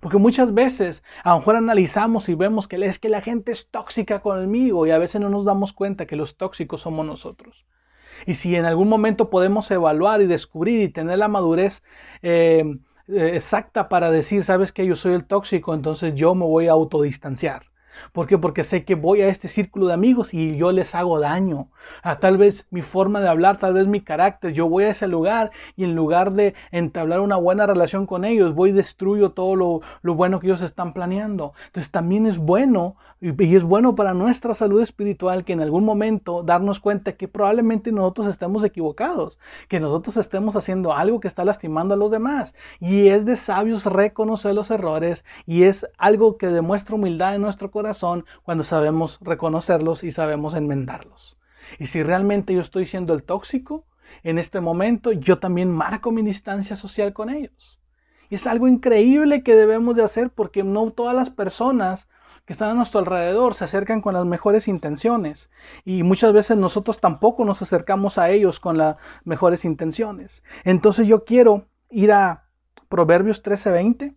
[0.00, 3.70] Porque muchas veces a lo mejor analizamos y vemos que es que la gente es
[3.70, 7.64] tóxica conmigo y a veces no nos damos cuenta que los tóxicos somos nosotros.
[8.26, 11.82] Y si en algún momento podemos evaluar y descubrir y tener la madurez
[12.22, 12.64] eh,
[13.08, 16.72] eh, exacta para decir, sabes que yo soy el tóxico, entonces yo me voy a
[16.72, 17.71] autodistanciar.
[18.12, 18.38] ¿Por qué?
[18.38, 21.68] Porque sé que voy a este círculo de amigos y yo les hago daño.
[22.02, 24.52] A tal vez mi forma de hablar, tal vez mi carácter.
[24.52, 28.54] Yo voy a ese lugar y en lugar de entablar una buena relación con ellos,
[28.54, 31.52] voy y destruyo todo lo, lo bueno que ellos están planeando.
[31.66, 36.42] Entonces también es bueno y es bueno para nuestra salud espiritual que en algún momento
[36.42, 39.38] darnos cuenta que probablemente nosotros estemos equivocados,
[39.68, 42.52] que nosotros estemos haciendo algo que está lastimando a los demás.
[42.80, 47.70] Y es de sabios reconocer los errores y es algo que demuestra humildad en nuestro
[47.70, 47.91] corazón
[48.42, 51.38] cuando sabemos reconocerlos y sabemos enmendarlos.
[51.78, 53.86] Y si realmente yo estoy siendo el tóxico,
[54.22, 57.78] en este momento yo también marco mi distancia social con ellos.
[58.30, 62.08] Y es algo increíble que debemos de hacer porque no todas las personas
[62.44, 65.50] que están a nuestro alrededor se acercan con las mejores intenciones
[65.84, 70.42] y muchas veces nosotros tampoco nos acercamos a ellos con las mejores intenciones.
[70.64, 72.44] Entonces yo quiero ir a
[72.88, 74.14] Proverbios 13:20.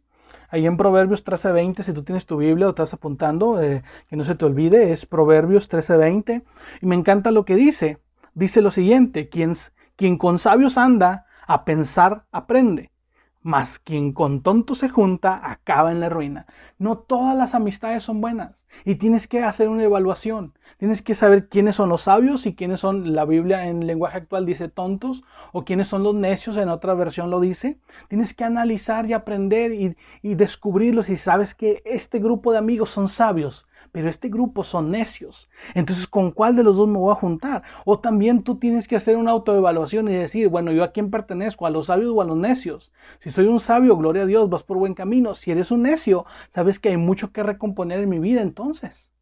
[0.49, 4.23] Ahí en Proverbios 13:20, si tú tienes tu Biblia o estás apuntando, eh, que no
[4.23, 6.43] se te olvide, es Proverbios 13:20.
[6.81, 7.99] Y me encanta lo que dice.
[8.33, 9.53] Dice lo siguiente, quien,
[9.95, 12.91] quien con sabios anda, a pensar aprende
[13.45, 16.47] mas quien con tonto se junta acaba en la ruina.
[16.79, 20.55] No todas las amistades son buenas y tienes que hacer una evaluación.
[20.77, 24.45] Tienes que saber quiénes son los sabios y quiénes son, la Biblia en lenguaje actual
[24.45, 27.79] dice tontos, o quiénes son los necios, en otra versión lo dice.
[28.09, 32.89] Tienes que analizar y aprender y, y descubrirlos y sabes que este grupo de amigos
[32.89, 35.47] son sabios pero este grupo son necios.
[35.73, 37.63] Entonces, ¿con cuál de los dos me voy a juntar?
[37.85, 41.65] O también tú tienes que hacer una autoevaluación y decir, bueno, ¿yo a quién pertenezco?
[41.65, 42.91] ¿A los sabios o a los necios?
[43.19, 45.33] Si soy un sabio, gloria a Dios, vas por buen camino.
[45.33, 49.14] Si eres un necio, sabes que hay mucho que recomponer en mi vida entonces.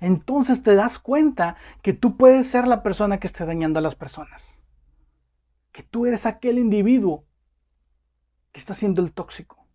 [0.00, 3.94] Entonces te das cuenta que tú puedes ser la persona que esté dañando a las
[3.94, 4.58] personas.
[5.72, 7.24] Que tú eres aquel individuo
[8.52, 9.66] que está siendo el tóxico.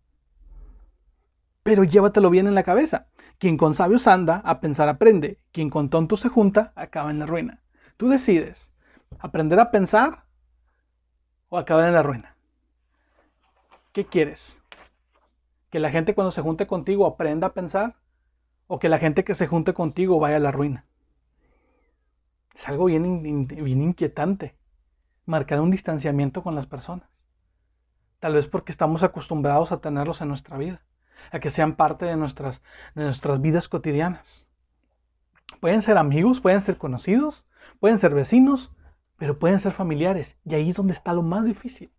[1.62, 3.06] Pero llévatelo bien en la cabeza.
[3.38, 5.38] Quien con sabios anda, a pensar aprende.
[5.52, 7.62] Quien con tontos se junta, acaba en la ruina.
[7.96, 8.72] Tú decides,
[9.18, 10.24] aprender a pensar
[11.48, 12.36] o acabar en la ruina.
[13.92, 14.58] ¿Qué quieres?
[15.70, 17.96] ¿Que la gente cuando se junte contigo aprenda a pensar?
[18.74, 20.86] ¿O que la gente que se junte contigo vaya a la ruina?
[22.54, 24.56] Es algo bien, bien inquietante.
[25.26, 27.06] Marcar un distanciamiento con las personas.
[28.18, 30.80] Tal vez porque estamos acostumbrados a tenerlos en nuestra vida
[31.30, 32.62] a que sean parte de nuestras,
[32.94, 34.48] de nuestras vidas cotidianas.
[35.60, 37.46] Pueden ser amigos, pueden ser conocidos,
[37.78, 38.72] pueden ser vecinos,
[39.18, 40.38] pero pueden ser familiares.
[40.46, 41.92] Y ahí es donde está lo más difícil.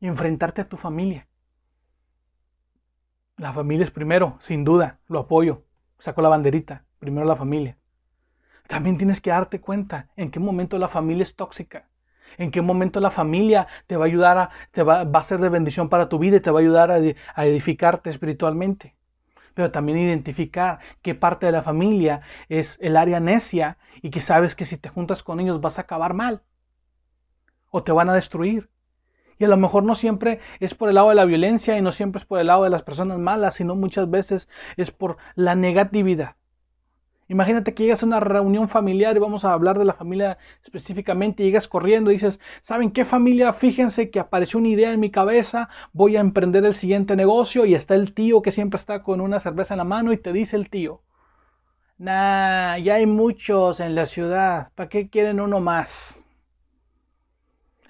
[0.00, 1.28] Enfrentarte a tu familia.
[3.38, 5.62] La familia es primero, sin duda, lo apoyo.
[5.98, 7.76] Saco la banderita, primero la familia.
[8.66, 11.86] También tienes que darte cuenta en qué momento la familia es tóxica
[12.36, 15.48] en qué momento la familia te va a ayudar, a, te va, a ser de
[15.48, 18.94] bendición para tu vida y te va a ayudar a, edificarte espiritualmente.
[19.54, 24.54] Pero también identificar qué parte de la familia es el área necia y que sabes
[24.54, 26.42] que si te juntas con ellos vas a acabar mal
[27.70, 28.70] o te van a destruir.
[29.38, 31.92] Y a lo mejor no siempre es por el lado de la violencia y no
[31.92, 35.54] siempre es por el lado de las personas malas, sino muchas veces es por la
[35.54, 36.34] negatividad.
[37.30, 41.42] Imagínate que llegas a una reunión familiar y vamos a hablar de la familia específicamente,
[41.42, 43.52] y llegas corriendo y dices, ¿saben qué familia?
[43.52, 47.74] Fíjense que apareció una idea en mi cabeza, voy a emprender el siguiente negocio y
[47.74, 50.56] está el tío que siempre está con una cerveza en la mano y te dice
[50.56, 51.02] el tío,
[51.98, 56.22] nah, ya hay muchos en la ciudad, ¿para qué quieren uno más?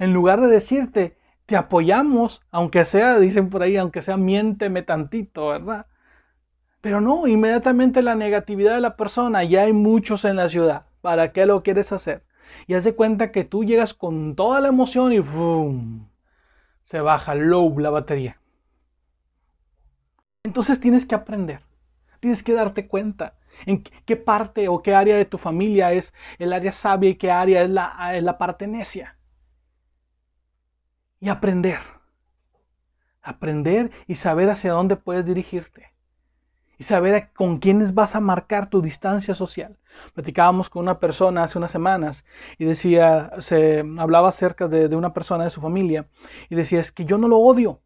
[0.00, 1.17] En lugar de decirte,
[1.48, 5.86] te apoyamos, aunque sea, dicen por ahí, aunque sea miénteme tantito, ¿verdad?
[6.82, 11.32] Pero no, inmediatamente la negatividad de la persona, ya hay muchos en la ciudad, ¿para
[11.32, 12.22] qué lo quieres hacer?
[12.66, 16.08] Y hace cuenta que tú llegas con toda la emoción y ¡fum!
[16.84, 18.38] se baja low la batería.
[20.44, 21.60] Entonces tienes que aprender,
[22.20, 26.52] tienes que darte cuenta en qué parte o qué área de tu familia es el
[26.52, 28.36] área sabia y qué área es la, es la.
[31.20, 31.80] Y aprender,
[33.22, 35.92] aprender y saber hacia dónde puedes dirigirte
[36.78, 39.76] y saber con quiénes vas a marcar tu distancia social.
[40.14, 42.24] Platicábamos con una persona hace unas semanas
[42.56, 46.06] y decía, se hablaba acerca de, de una persona de su familia
[46.48, 47.80] y decía, es que yo no lo odio,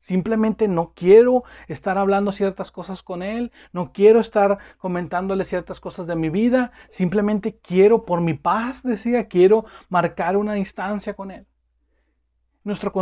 [0.00, 6.06] Simplemente no quiero estar hablando ciertas cosas con él, no quiero estar comentándole ciertas cosas
[6.06, 11.46] de mi vida, simplemente quiero, por mi paz, decía, quiero marcar una distancia con él.
[12.62, 12.92] Nuestro,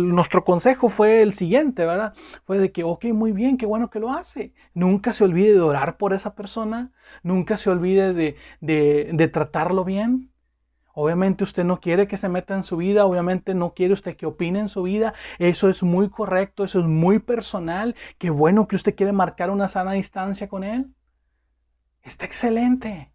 [0.00, 2.14] nuestro consejo fue el siguiente, ¿verdad?
[2.44, 4.54] Fue de que, ok, muy bien, qué bueno que lo hace.
[4.74, 6.90] Nunca se olvide de orar por esa persona,
[7.22, 10.30] nunca se olvide de, de, de tratarlo bien.
[10.94, 14.26] Obviamente usted no quiere que se meta en su vida, obviamente no quiere usted que
[14.26, 15.14] opine en su vida.
[15.38, 17.94] Eso es muy correcto, eso es muy personal.
[18.18, 20.86] Qué bueno que usted quiere marcar una sana distancia con él.
[22.02, 23.12] Está excelente.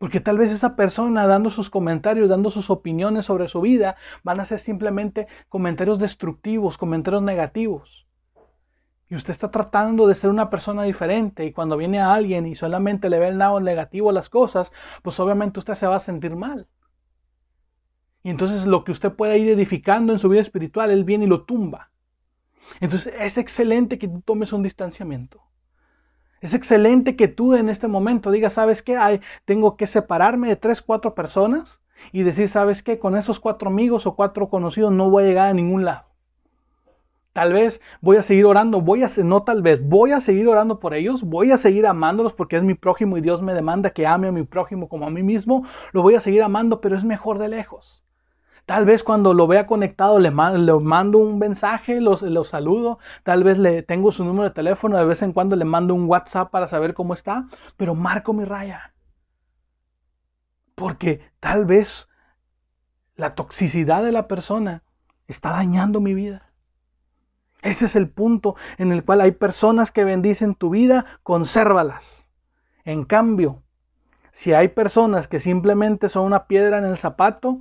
[0.00, 4.40] Porque tal vez esa persona dando sus comentarios, dando sus opiniones sobre su vida, van
[4.40, 8.06] a ser simplemente comentarios destructivos, comentarios negativos.
[9.10, 12.54] Y usted está tratando de ser una persona diferente y cuando viene a alguien y
[12.54, 14.72] solamente le ve el lado negativo a las cosas,
[15.02, 16.66] pues obviamente usted se va a sentir mal.
[18.22, 21.28] Y entonces lo que usted pueda ir edificando en su vida espiritual, él viene y
[21.28, 21.90] lo tumba.
[22.80, 25.42] Entonces es excelente que tú tomes un distanciamiento.
[26.40, 28.96] Es excelente que tú en este momento digas, ¿sabes qué?
[28.96, 31.80] Hay, tengo que separarme de tres, cuatro personas
[32.12, 32.98] y decir, ¿sabes qué?
[32.98, 36.06] Con esos cuatro amigos o cuatro conocidos no voy a llegar a ningún lado.
[37.32, 40.80] Tal vez voy a seguir orando, voy a, no tal vez, voy a seguir orando
[40.80, 44.06] por ellos, voy a seguir amándolos porque es mi prójimo y Dios me demanda que
[44.06, 47.04] ame a mi prójimo como a mí mismo, lo voy a seguir amando, pero es
[47.04, 48.02] mejor de lejos.
[48.70, 53.82] Tal vez cuando lo vea conectado le, mando, un mensaje, lo saludo, tal vez le
[53.82, 56.94] tengo su número de teléfono, de vez en cuando le mando un WhatsApp para saber
[56.94, 58.94] cómo está, pero marco mi raya.
[60.76, 62.08] Porque tal vez
[63.16, 64.84] la toxicidad de la persona
[65.26, 66.52] está dañando mi vida.
[67.62, 72.28] Ese es el punto en el cual hay personas que bendicen tu vida, consérvalas.
[72.84, 73.64] En cambio,
[74.30, 77.58] si hay personas que simplemente son una piedra en el zapato,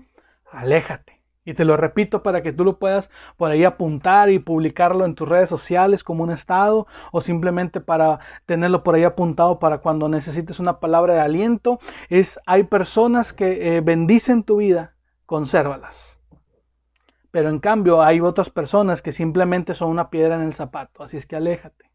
[0.52, 1.20] aléjate.
[1.46, 5.16] Y te lo repito para que tú lo puedas por ahí apuntar y publicarlo en
[5.16, 10.10] tus redes sociales como un estado o simplemente para tenerlo por ahí apuntado para cuando
[10.10, 11.80] necesites una palabra de aliento.
[12.10, 14.94] Es hay personas que eh, bendicen tu vida,
[15.26, 16.20] consérvalas.
[17.32, 21.18] Pero en cambio hay otras personas que simplemente son una piedra en el zapato, así
[21.18, 21.89] es que aléjate.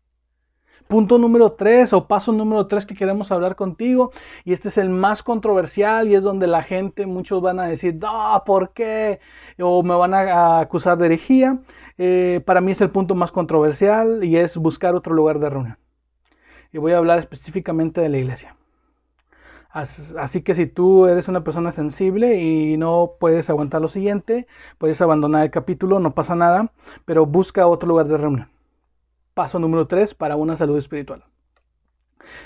[0.89, 4.13] Punto número tres o paso número tres que queremos hablar contigo,
[4.45, 7.95] y este es el más controversial y es donde la gente, muchos van a decir,
[7.95, 9.19] no, ¿por qué?
[9.59, 11.59] O me van a acusar de herejía.
[11.97, 15.79] Eh, para mí es el punto más controversial y es buscar otro lugar de reunión.
[16.73, 18.57] Y voy a hablar específicamente de la iglesia.
[19.71, 24.47] Así que si tú eres una persona sensible y no puedes aguantar lo siguiente,
[24.79, 26.71] puedes abandonar el capítulo, no pasa nada,
[27.05, 28.54] pero busca otro lugar de reunión.
[29.35, 31.25] Paso número 3 para una salud espiritual.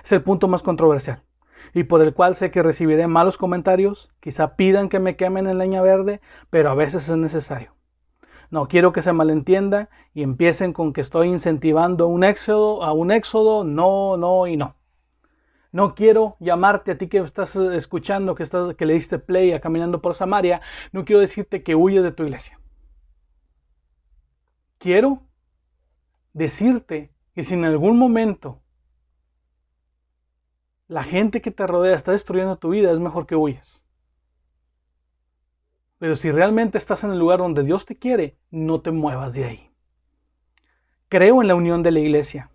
[0.02, 1.22] Es el punto más controversial
[1.74, 5.58] y por el cual sé que recibiré malos comentarios, quizá pidan que me quemen en
[5.58, 6.20] leña verde,
[6.50, 7.74] pero a veces es necesario.
[8.50, 13.10] No quiero que se malentienda y empiecen con que estoy incentivando un éxodo a un
[13.10, 14.76] éxodo, no, no y no.
[15.70, 19.52] No quiero llamarte a ti que estás eh, escuchando, que, estás, que le diste play
[19.52, 20.62] a Caminando por Samaria,
[20.92, 22.58] no quiero decirte que huyes de tu iglesia.
[24.78, 25.27] Quiero
[26.32, 28.60] decirte que si en algún momento
[30.88, 33.84] la gente que te rodea está destruyendo tu vida, es mejor que huyas.
[35.98, 39.44] Pero si realmente estás en el lugar donde Dios te quiere, no te muevas de
[39.44, 39.70] ahí.
[41.08, 42.50] Creo en la unión de la iglesia.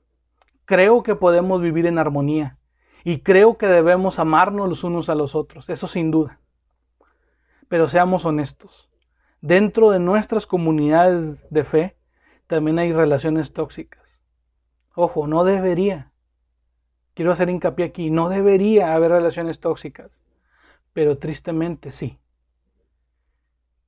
[0.65, 2.57] Creo que podemos vivir en armonía.
[3.03, 6.39] Y creo que debemos amarnos los unos a los otros, eso sin duda.
[7.67, 8.89] Pero seamos honestos.
[9.41, 11.97] Dentro de nuestras comunidades de fe
[12.48, 14.04] también hay relaciones tóxicas.
[14.96, 16.12] Ojo, no debería.
[17.14, 20.12] Quiero hacer hincapié aquí, no debería haber relaciones tóxicas.
[20.94, 22.20] Pero tristemente sí.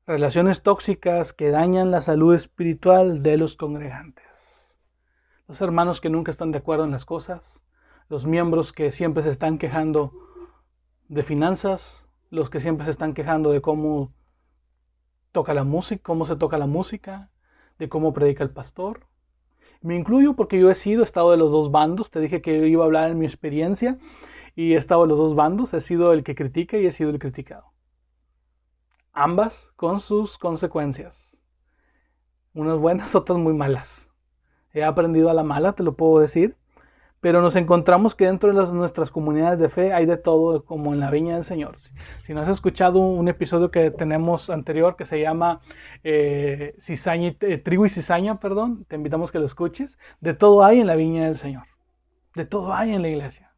[0.07, 4.25] Relaciones tóxicas que dañan la salud espiritual de los congregantes.
[5.47, 7.63] Los hermanos que nunca están de acuerdo en las cosas,
[8.09, 10.11] los miembros que siempre se están quejando
[11.07, 14.13] de finanzas, los que siempre se están quejando de cómo
[15.31, 17.29] toca la música, cómo se toca la música,
[17.79, 19.07] de cómo predica el pastor.
[19.81, 22.67] Me incluyo porque yo he sido, he estado de los dos bandos, te dije que
[22.67, 23.97] iba a hablar en mi experiencia
[24.55, 27.09] y he estado de los dos bandos, he sido el que critica y he sido
[27.09, 27.71] el criticado.
[29.13, 31.37] Ambas con sus consecuencias.
[32.53, 34.09] Unas buenas, otras muy malas.
[34.73, 36.57] He aprendido a la mala, te lo puedo decir
[37.25, 40.99] pero nos encontramos que dentro de nuestras comunidades de fe hay de todo como en
[40.99, 41.79] la viña del Señor.
[42.21, 45.59] Si, no has escuchado un episodio que tenemos anterior que se llama
[46.03, 49.97] eh, cizaña, eh, Trigo y Cizaña, perdón, te invitamos que lo escuches.
[50.21, 51.63] De todo hay en la viña del Señor.
[52.35, 53.51] De todo hay en la iglesia.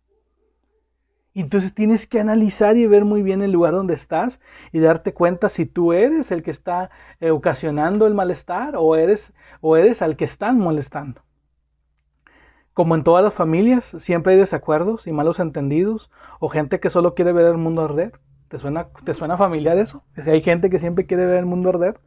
[1.34, 4.40] Entonces tienes que analizar y ver muy bien el lugar donde estás
[4.72, 6.90] y darte cuenta si tú eres el que está
[7.20, 11.27] eh, ocasionando el malestar o eres, o eres al que están molestando.
[12.78, 17.16] Como en todas las familias, siempre hay desacuerdos y malos entendidos o gente que solo
[17.16, 18.20] quiere ver el mundo arder.
[18.50, 20.04] ¿Te suena, ¿Te suena familiar eso?
[20.16, 22.00] Hay gente que siempre quiere ver el mundo arder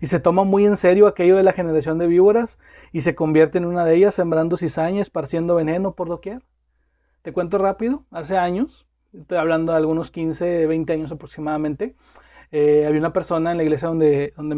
[0.00, 2.60] y se toma muy en serio aquello de la generación de víboras
[2.92, 6.42] y se convierte en una de ellas sembrando cizaña, esparciendo veneno por doquier.
[7.22, 11.96] Te cuento rápido, hace años, estoy hablando de algunos 15, 20 años aproximadamente,
[12.52, 14.54] eh, había una persona en la iglesia donde, donde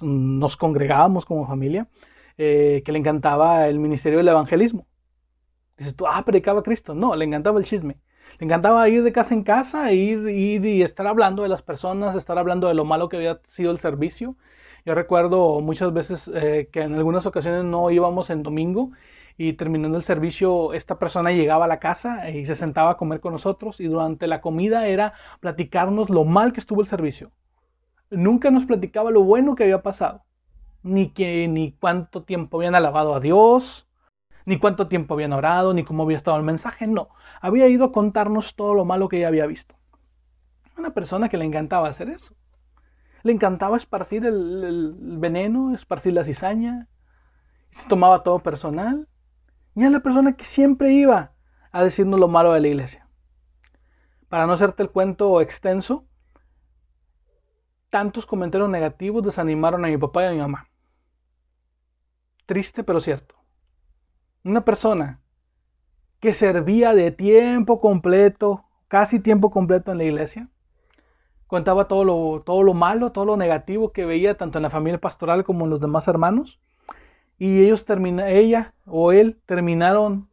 [0.00, 1.88] nos, congregábamos como familia
[2.38, 4.86] eh, que le encantaba el ministerio del evangelismo.
[5.76, 6.94] Dices tú, ah, predicaba Cristo.
[6.94, 7.98] No, le encantaba el chisme.
[8.38, 12.16] Le encantaba ir de casa en casa, ir, ir y estar hablando de las personas,
[12.16, 14.36] estar hablando de lo malo que había sido el servicio.
[14.84, 18.90] Yo recuerdo muchas veces eh, que en algunas ocasiones no íbamos en domingo
[19.36, 23.20] y terminando el servicio esta persona llegaba a la casa y se sentaba a comer
[23.20, 27.30] con nosotros y durante la comida era platicarnos lo mal que estuvo el servicio.
[28.10, 30.24] Nunca nos platicaba lo bueno que había pasado,
[30.82, 33.88] ni que ni cuánto tiempo habían alabado a Dios,
[34.44, 37.10] ni cuánto tiempo habían orado, ni cómo había estado el mensaje, no.
[37.40, 39.74] Había ido a contarnos todo lo malo que ella había visto.
[40.78, 42.34] Una persona que le encantaba hacer eso.
[43.24, 46.88] Le encantaba esparcir el, veneno, esparcir la cizaña.
[47.70, 49.08] Se tomaba todo personal.
[49.74, 51.32] Y es la persona que siempre iba
[51.70, 53.06] a decirnos lo malo de la iglesia.
[54.28, 56.06] Para no hacerte el cuento extenso,
[57.90, 60.68] tantos comentarios negativos desanimaron a mi papá y a mi mamá.
[62.46, 63.34] Triste pero cierto.
[64.44, 65.20] Una persona
[66.20, 70.48] que servía de tiempo completo, casi tiempo completo en la iglesia,
[71.46, 74.98] contaba todo lo, todo lo malo, todo lo negativo que veía tanto en la familia
[74.98, 76.60] pastoral como en los demás hermanos,
[77.38, 80.28] y ellos termina, ella o él terminaron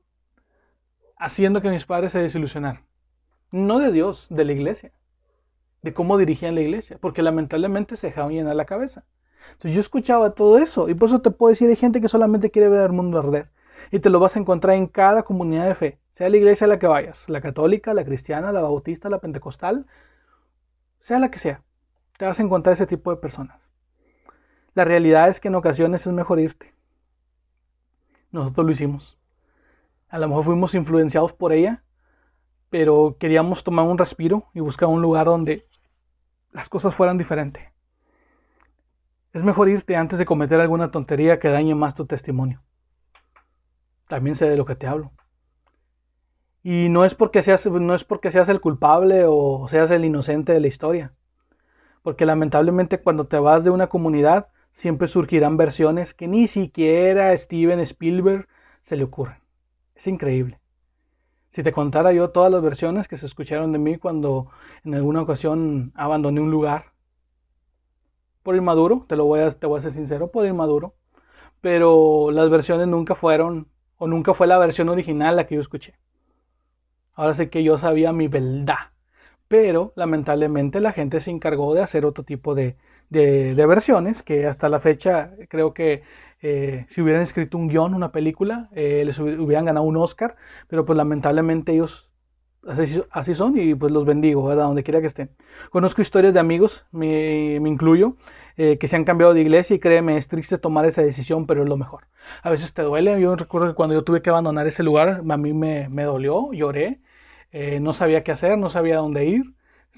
[1.18, 2.86] haciendo que mis padres se desilusionaran.
[3.52, 4.92] No de Dios, de la iglesia.
[5.86, 6.98] De cómo dirigían la iglesia.
[7.00, 9.06] Porque lamentablemente se dejaron llenar la cabeza.
[9.52, 10.90] Entonces yo escuchaba todo eso.
[10.90, 13.50] Y por eso te puedo decir, hay gente que solamente quiere ver al mundo arder.
[13.92, 16.00] Y te lo vas a encontrar en cada comunidad de fe.
[16.12, 17.30] Sea la iglesia a la que vayas.
[17.30, 19.86] La católica, la cristiana, la bautista, la pentecostal.
[21.00, 21.62] Sea la que sea.
[22.18, 23.60] Te vas a encontrar ese tipo de personas.
[24.74, 26.76] La realidad es que en ocasiones es mejor irte
[28.36, 29.18] nosotros lo hicimos.
[30.10, 31.84] A lo mejor fuimos influenciados por ella,
[32.70, 35.66] pero queríamos tomar un respiro y buscar un lugar donde
[36.56, 37.62] las cosas fueran diferentes.
[39.34, 42.64] Es mejor irte antes de cometer alguna tontería que dañe más tu testimonio.
[44.08, 45.12] También sé de lo que te hablo.
[46.64, 50.54] Y no es porque seas, no es porque seas el culpable o seas el inocente
[50.54, 51.12] de la historia.
[52.02, 57.38] Porque lamentablemente cuando te vas de una comunidad, siempre surgirán versiones que ni siquiera a
[57.38, 58.48] Steven Spielberg
[58.84, 59.40] se le ocurren.
[59.94, 60.62] Es increíble.
[61.56, 64.50] Si te contara yo todas las versiones que se escucharon de mí cuando
[64.84, 66.92] en alguna ocasión abandoné un lugar,
[68.44, 70.96] por inmaduro, te lo voy a, te voy a ser sincero, por inmaduro,
[71.62, 75.94] pero las versiones nunca fueron, o nunca fue la versión original la que yo escuché.
[77.14, 78.92] Ahora sé que yo sabía mi verdad,
[79.48, 82.76] pero lamentablemente la gente se encargó de hacer otro tipo de,
[83.10, 86.04] de, versiones que hasta la fecha creo que
[86.48, 90.36] eh, si hubieran escrito un guion, una película, eh, les hubieran ganado un Oscar,
[90.68, 92.12] pero pues lamentablemente ellos
[93.10, 94.66] así, son y pues los bendigo, ¿verdad?
[94.66, 95.32] Donde quiera que estén.
[95.72, 98.18] Conozco historias de amigos, me, incluyo,
[98.58, 101.64] eh, que se han cambiado de iglesia y créeme, es triste tomar esa decisión, pero
[101.64, 102.06] es lo mejor.
[102.44, 105.38] A veces te duele, yo recuerdo que cuando yo tuve que abandonar ese lugar, a
[105.38, 107.00] mí me, me dolió, lloré,
[107.82, 109.56] no sabía qué hacer, no sabía dónde ir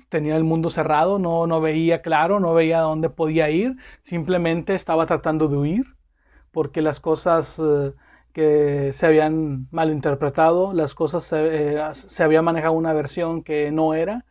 [0.10, 5.08] tenía el mundo cerrado, no, no veía claro, no veía dónde podía ir, simplemente estaba
[5.08, 5.97] tratando de huir
[6.58, 7.94] porque las cosas eh,
[8.34, 13.94] que se habían malinterpretado, las cosas se, eh, se había manejado una versión que no
[13.94, 14.26] era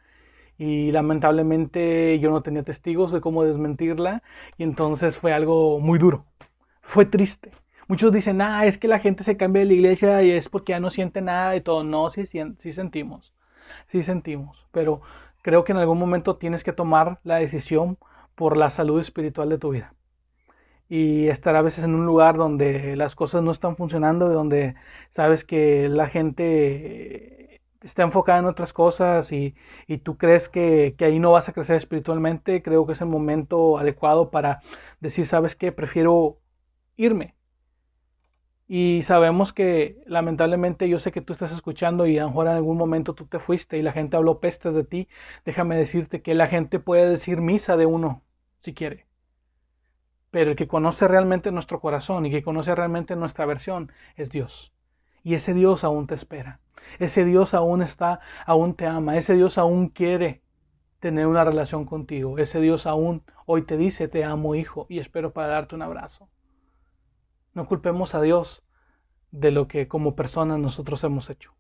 [0.59, 4.25] y lamentablemente yo no tenía testigos de cómo desmentirla
[4.59, 6.27] y entonces fue algo muy duro,
[6.83, 7.53] fue triste.
[7.87, 10.73] Muchos dicen, ah, es que la gente se cambia de la iglesia y es porque
[10.73, 11.85] ya no siente nada y todo.
[11.85, 13.33] No, sí, sí sentimos,
[13.87, 15.01] sí sentimos, pero
[15.43, 17.99] creo que en algún momento tienes que tomar la decisión
[18.35, 19.96] por la salud espiritual de tu vida.
[20.89, 24.77] Y estar a veces en un lugar donde las cosas no están funcionando, donde
[25.11, 29.55] sabes que la gente está enfocada en otras cosas y,
[30.05, 33.79] tú crees que, que, ahí no vas a crecer espiritualmente, creo que es el momento
[33.79, 34.61] adecuado para
[35.01, 36.39] decir, sabes qué, prefiero
[36.97, 37.37] irme.
[38.69, 42.55] Y sabemos que lamentablemente yo sé que tú estás escuchando y a lo mejor en
[42.55, 45.09] algún momento tú te fuiste y la gente habló pestes de ti.
[45.45, 48.23] Déjame decirte que la gente puede decir misa de uno
[48.63, 49.07] si quiere.
[50.31, 54.73] Pero el que conoce realmente nuestro corazón y que conoce realmente nuestra versión es Dios.
[55.23, 56.61] Y ese Dios aún te espera.
[56.99, 59.17] Ese Dios aún está, aún te ama.
[59.17, 60.43] Ese Dios aún quiere
[61.01, 62.39] tener una relación contigo.
[62.39, 66.29] Ese Dios aún hoy te dice te amo hijo y espero para darte un abrazo.
[67.55, 68.63] No culpemos a Dios
[69.31, 71.55] de lo que como personas nosotros hemos hecho.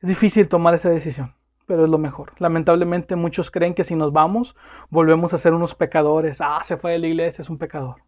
[0.00, 1.34] Es difícil tomar esa decisión,
[1.70, 2.32] pero es lo mejor.
[2.40, 4.56] Lamentablemente muchos creen que si nos vamos,
[4.88, 6.40] volvemos a ser unos pecadores.
[6.40, 8.02] Ah, se fue de la iglesia, es un pecador.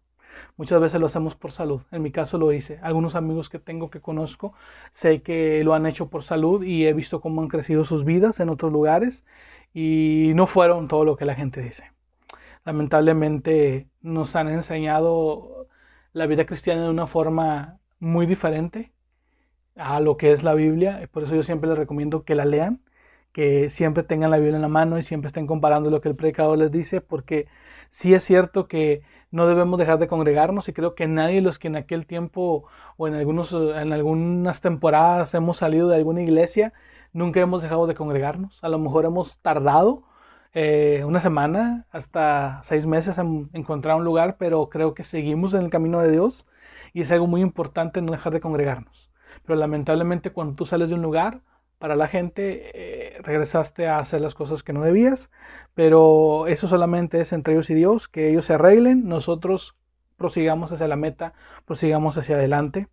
[0.57, 1.81] Muchas veces lo hacemos por salud.
[1.89, 2.79] En mi caso lo hice.
[2.83, 4.53] Algunos amigos que tengo que conozco,
[4.91, 8.41] sé que lo han hecho por salud y he visto cómo han crecido sus vidas
[8.41, 9.23] en otros lugares
[9.73, 11.89] y no fueron todo lo que la gente dice.
[12.65, 15.67] Lamentablemente nos han enseñado
[16.11, 18.91] la vida cristiana de una forma muy diferente
[19.77, 21.07] a lo que es la Biblia.
[21.13, 22.81] Por eso yo siempre les recomiendo que la lean,
[23.33, 26.15] que siempre tengan la Biblia en la mano y siempre estén comparando lo que el
[26.15, 27.47] predicador les dice, porque
[27.89, 31.59] sí es cierto que no debemos dejar de congregarnos y creo que nadie de los
[31.59, 32.65] que en aquel tiempo
[32.97, 36.73] o en, algunos, en algunas temporadas hemos salido de alguna iglesia,
[37.13, 38.63] nunca hemos dejado de congregarnos.
[38.63, 40.03] A lo mejor hemos tardado
[40.53, 45.63] eh, una semana hasta seis meses en encontrar un lugar, pero creo que seguimos en
[45.63, 46.45] el camino de Dios
[46.93, 49.09] y es algo muy importante no dejar de congregarnos.
[49.45, 51.41] Pero lamentablemente cuando tú sales de un lugar,
[51.83, 55.29] para la gente, eh, regresaste a hacer las cosas que no debías,
[55.73, 59.75] pero eso solamente es entre ellos y Dios, que ellos se arreglen, nosotros
[60.15, 61.33] prosigamos hacia la meta,
[61.65, 62.87] prosigamos hacia adelante.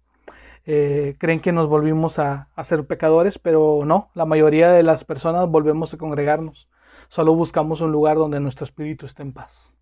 [0.67, 5.05] Eh, creen que nos volvimos a, a, ser pecadores, pero no, la mayoría de las
[5.05, 6.69] personas volvemos a congregarnos.
[7.07, 9.73] Solo buscamos un lugar donde nuestro espíritu esté en paz.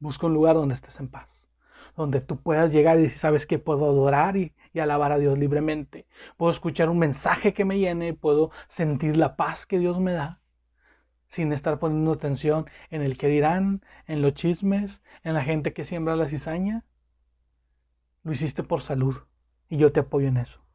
[0.00, 1.46] Busca un lugar donde estés en paz
[1.96, 6.06] donde tú puedas llegar y decir, sabes que puedo adorar y, alabar a Dios libremente.
[6.36, 10.40] Puedo escuchar un mensaje que me llene, puedo sentir la paz que Dios me da,
[11.28, 15.84] sin estar poniendo atención en el que dirán, en los chismes, en la gente que
[15.84, 16.84] siembra la cizaña.
[18.22, 19.16] Lo hiciste por salud
[19.68, 20.65] y yo te apoyo en eso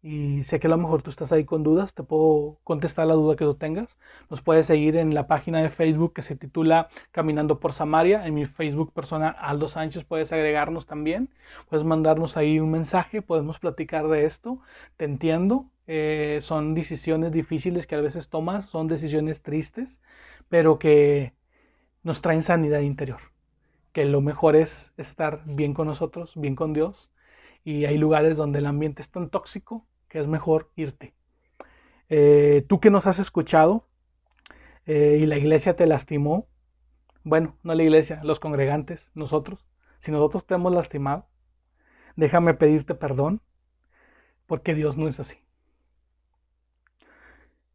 [0.00, 3.14] y sé que a lo mejor tú estás ahí con dudas, te puedo contestar la
[3.14, 3.98] duda que tú tengas.
[4.30, 8.24] Nos puedes seguir en la página de Facebook que se titula Caminando por Samaria.
[8.26, 11.30] En mi Facebook personal, Aldo Sánchez, puedes agregarnos también.
[11.68, 14.60] Puedes mandarnos ahí un mensaje, podemos platicar de esto.
[14.96, 19.88] Te entiendo, eh, son decisiones difíciles que a veces tomas, son decisiones tristes,
[20.48, 21.34] pero que
[22.04, 23.20] nos traen sanidad interior.
[23.92, 27.10] Que lo mejor es estar bien con nosotros, bien con Dios
[27.68, 31.12] y hay lugares donde el ambiente es tan tóxico que es mejor irte.
[32.08, 33.84] Eh, tú que nos has escuchado
[34.86, 36.46] eh, y la iglesia te lastimó,
[37.24, 39.66] bueno, no la iglesia, los congregantes, nosotros,
[39.98, 41.26] si nosotros te hemos lastimado,
[42.16, 43.42] déjame pedirte perdón,
[44.46, 45.36] porque Dios no es así.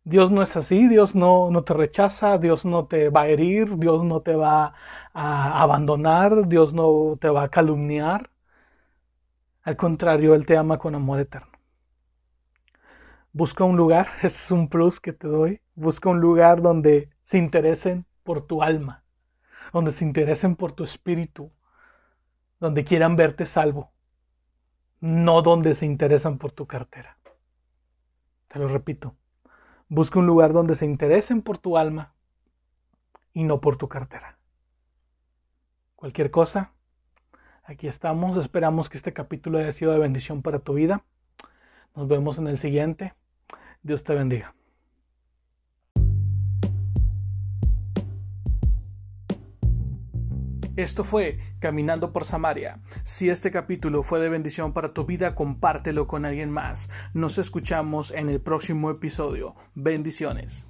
[0.05, 3.77] Dios no es así, Dios no, no, te rechaza, Dios no te va a herir,
[3.77, 4.73] Dios no te va
[5.13, 8.32] a abandonar, Dios no te va a calumniar.
[9.64, 11.51] Al contrario, Él te ama con amor eterno.
[13.32, 15.61] Busca un lugar, es un plus que te doy.
[15.76, 19.03] Busca un lugar donde se interesen por tu alma,
[19.72, 21.51] donde se interesen por tu espíritu,
[22.59, 23.91] donde quieran verte salvo,
[24.99, 27.18] no donde se interesan por tu cartera.
[28.49, 29.16] Te lo repito.
[29.89, 32.14] Busca un lugar donde se interesen por tu alma
[33.34, 34.38] y no por tu cartera.
[35.95, 36.72] Cualquier cosa,
[37.64, 38.38] aquí estamos.
[38.38, 41.03] Esperamos que este capítulo haya sido de bendición para tu vida.
[41.95, 43.14] Nos vemos en el siguiente.
[43.82, 44.55] Dios te bendiga.
[50.76, 52.80] Esto fue Caminando por Samaria.
[53.03, 56.89] Si este capítulo fue de bendición para tu vida, compártelo con alguien más.
[57.14, 59.55] Nos escuchamos en el próximo episodio.
[59.76, 60.66] Bendiciones.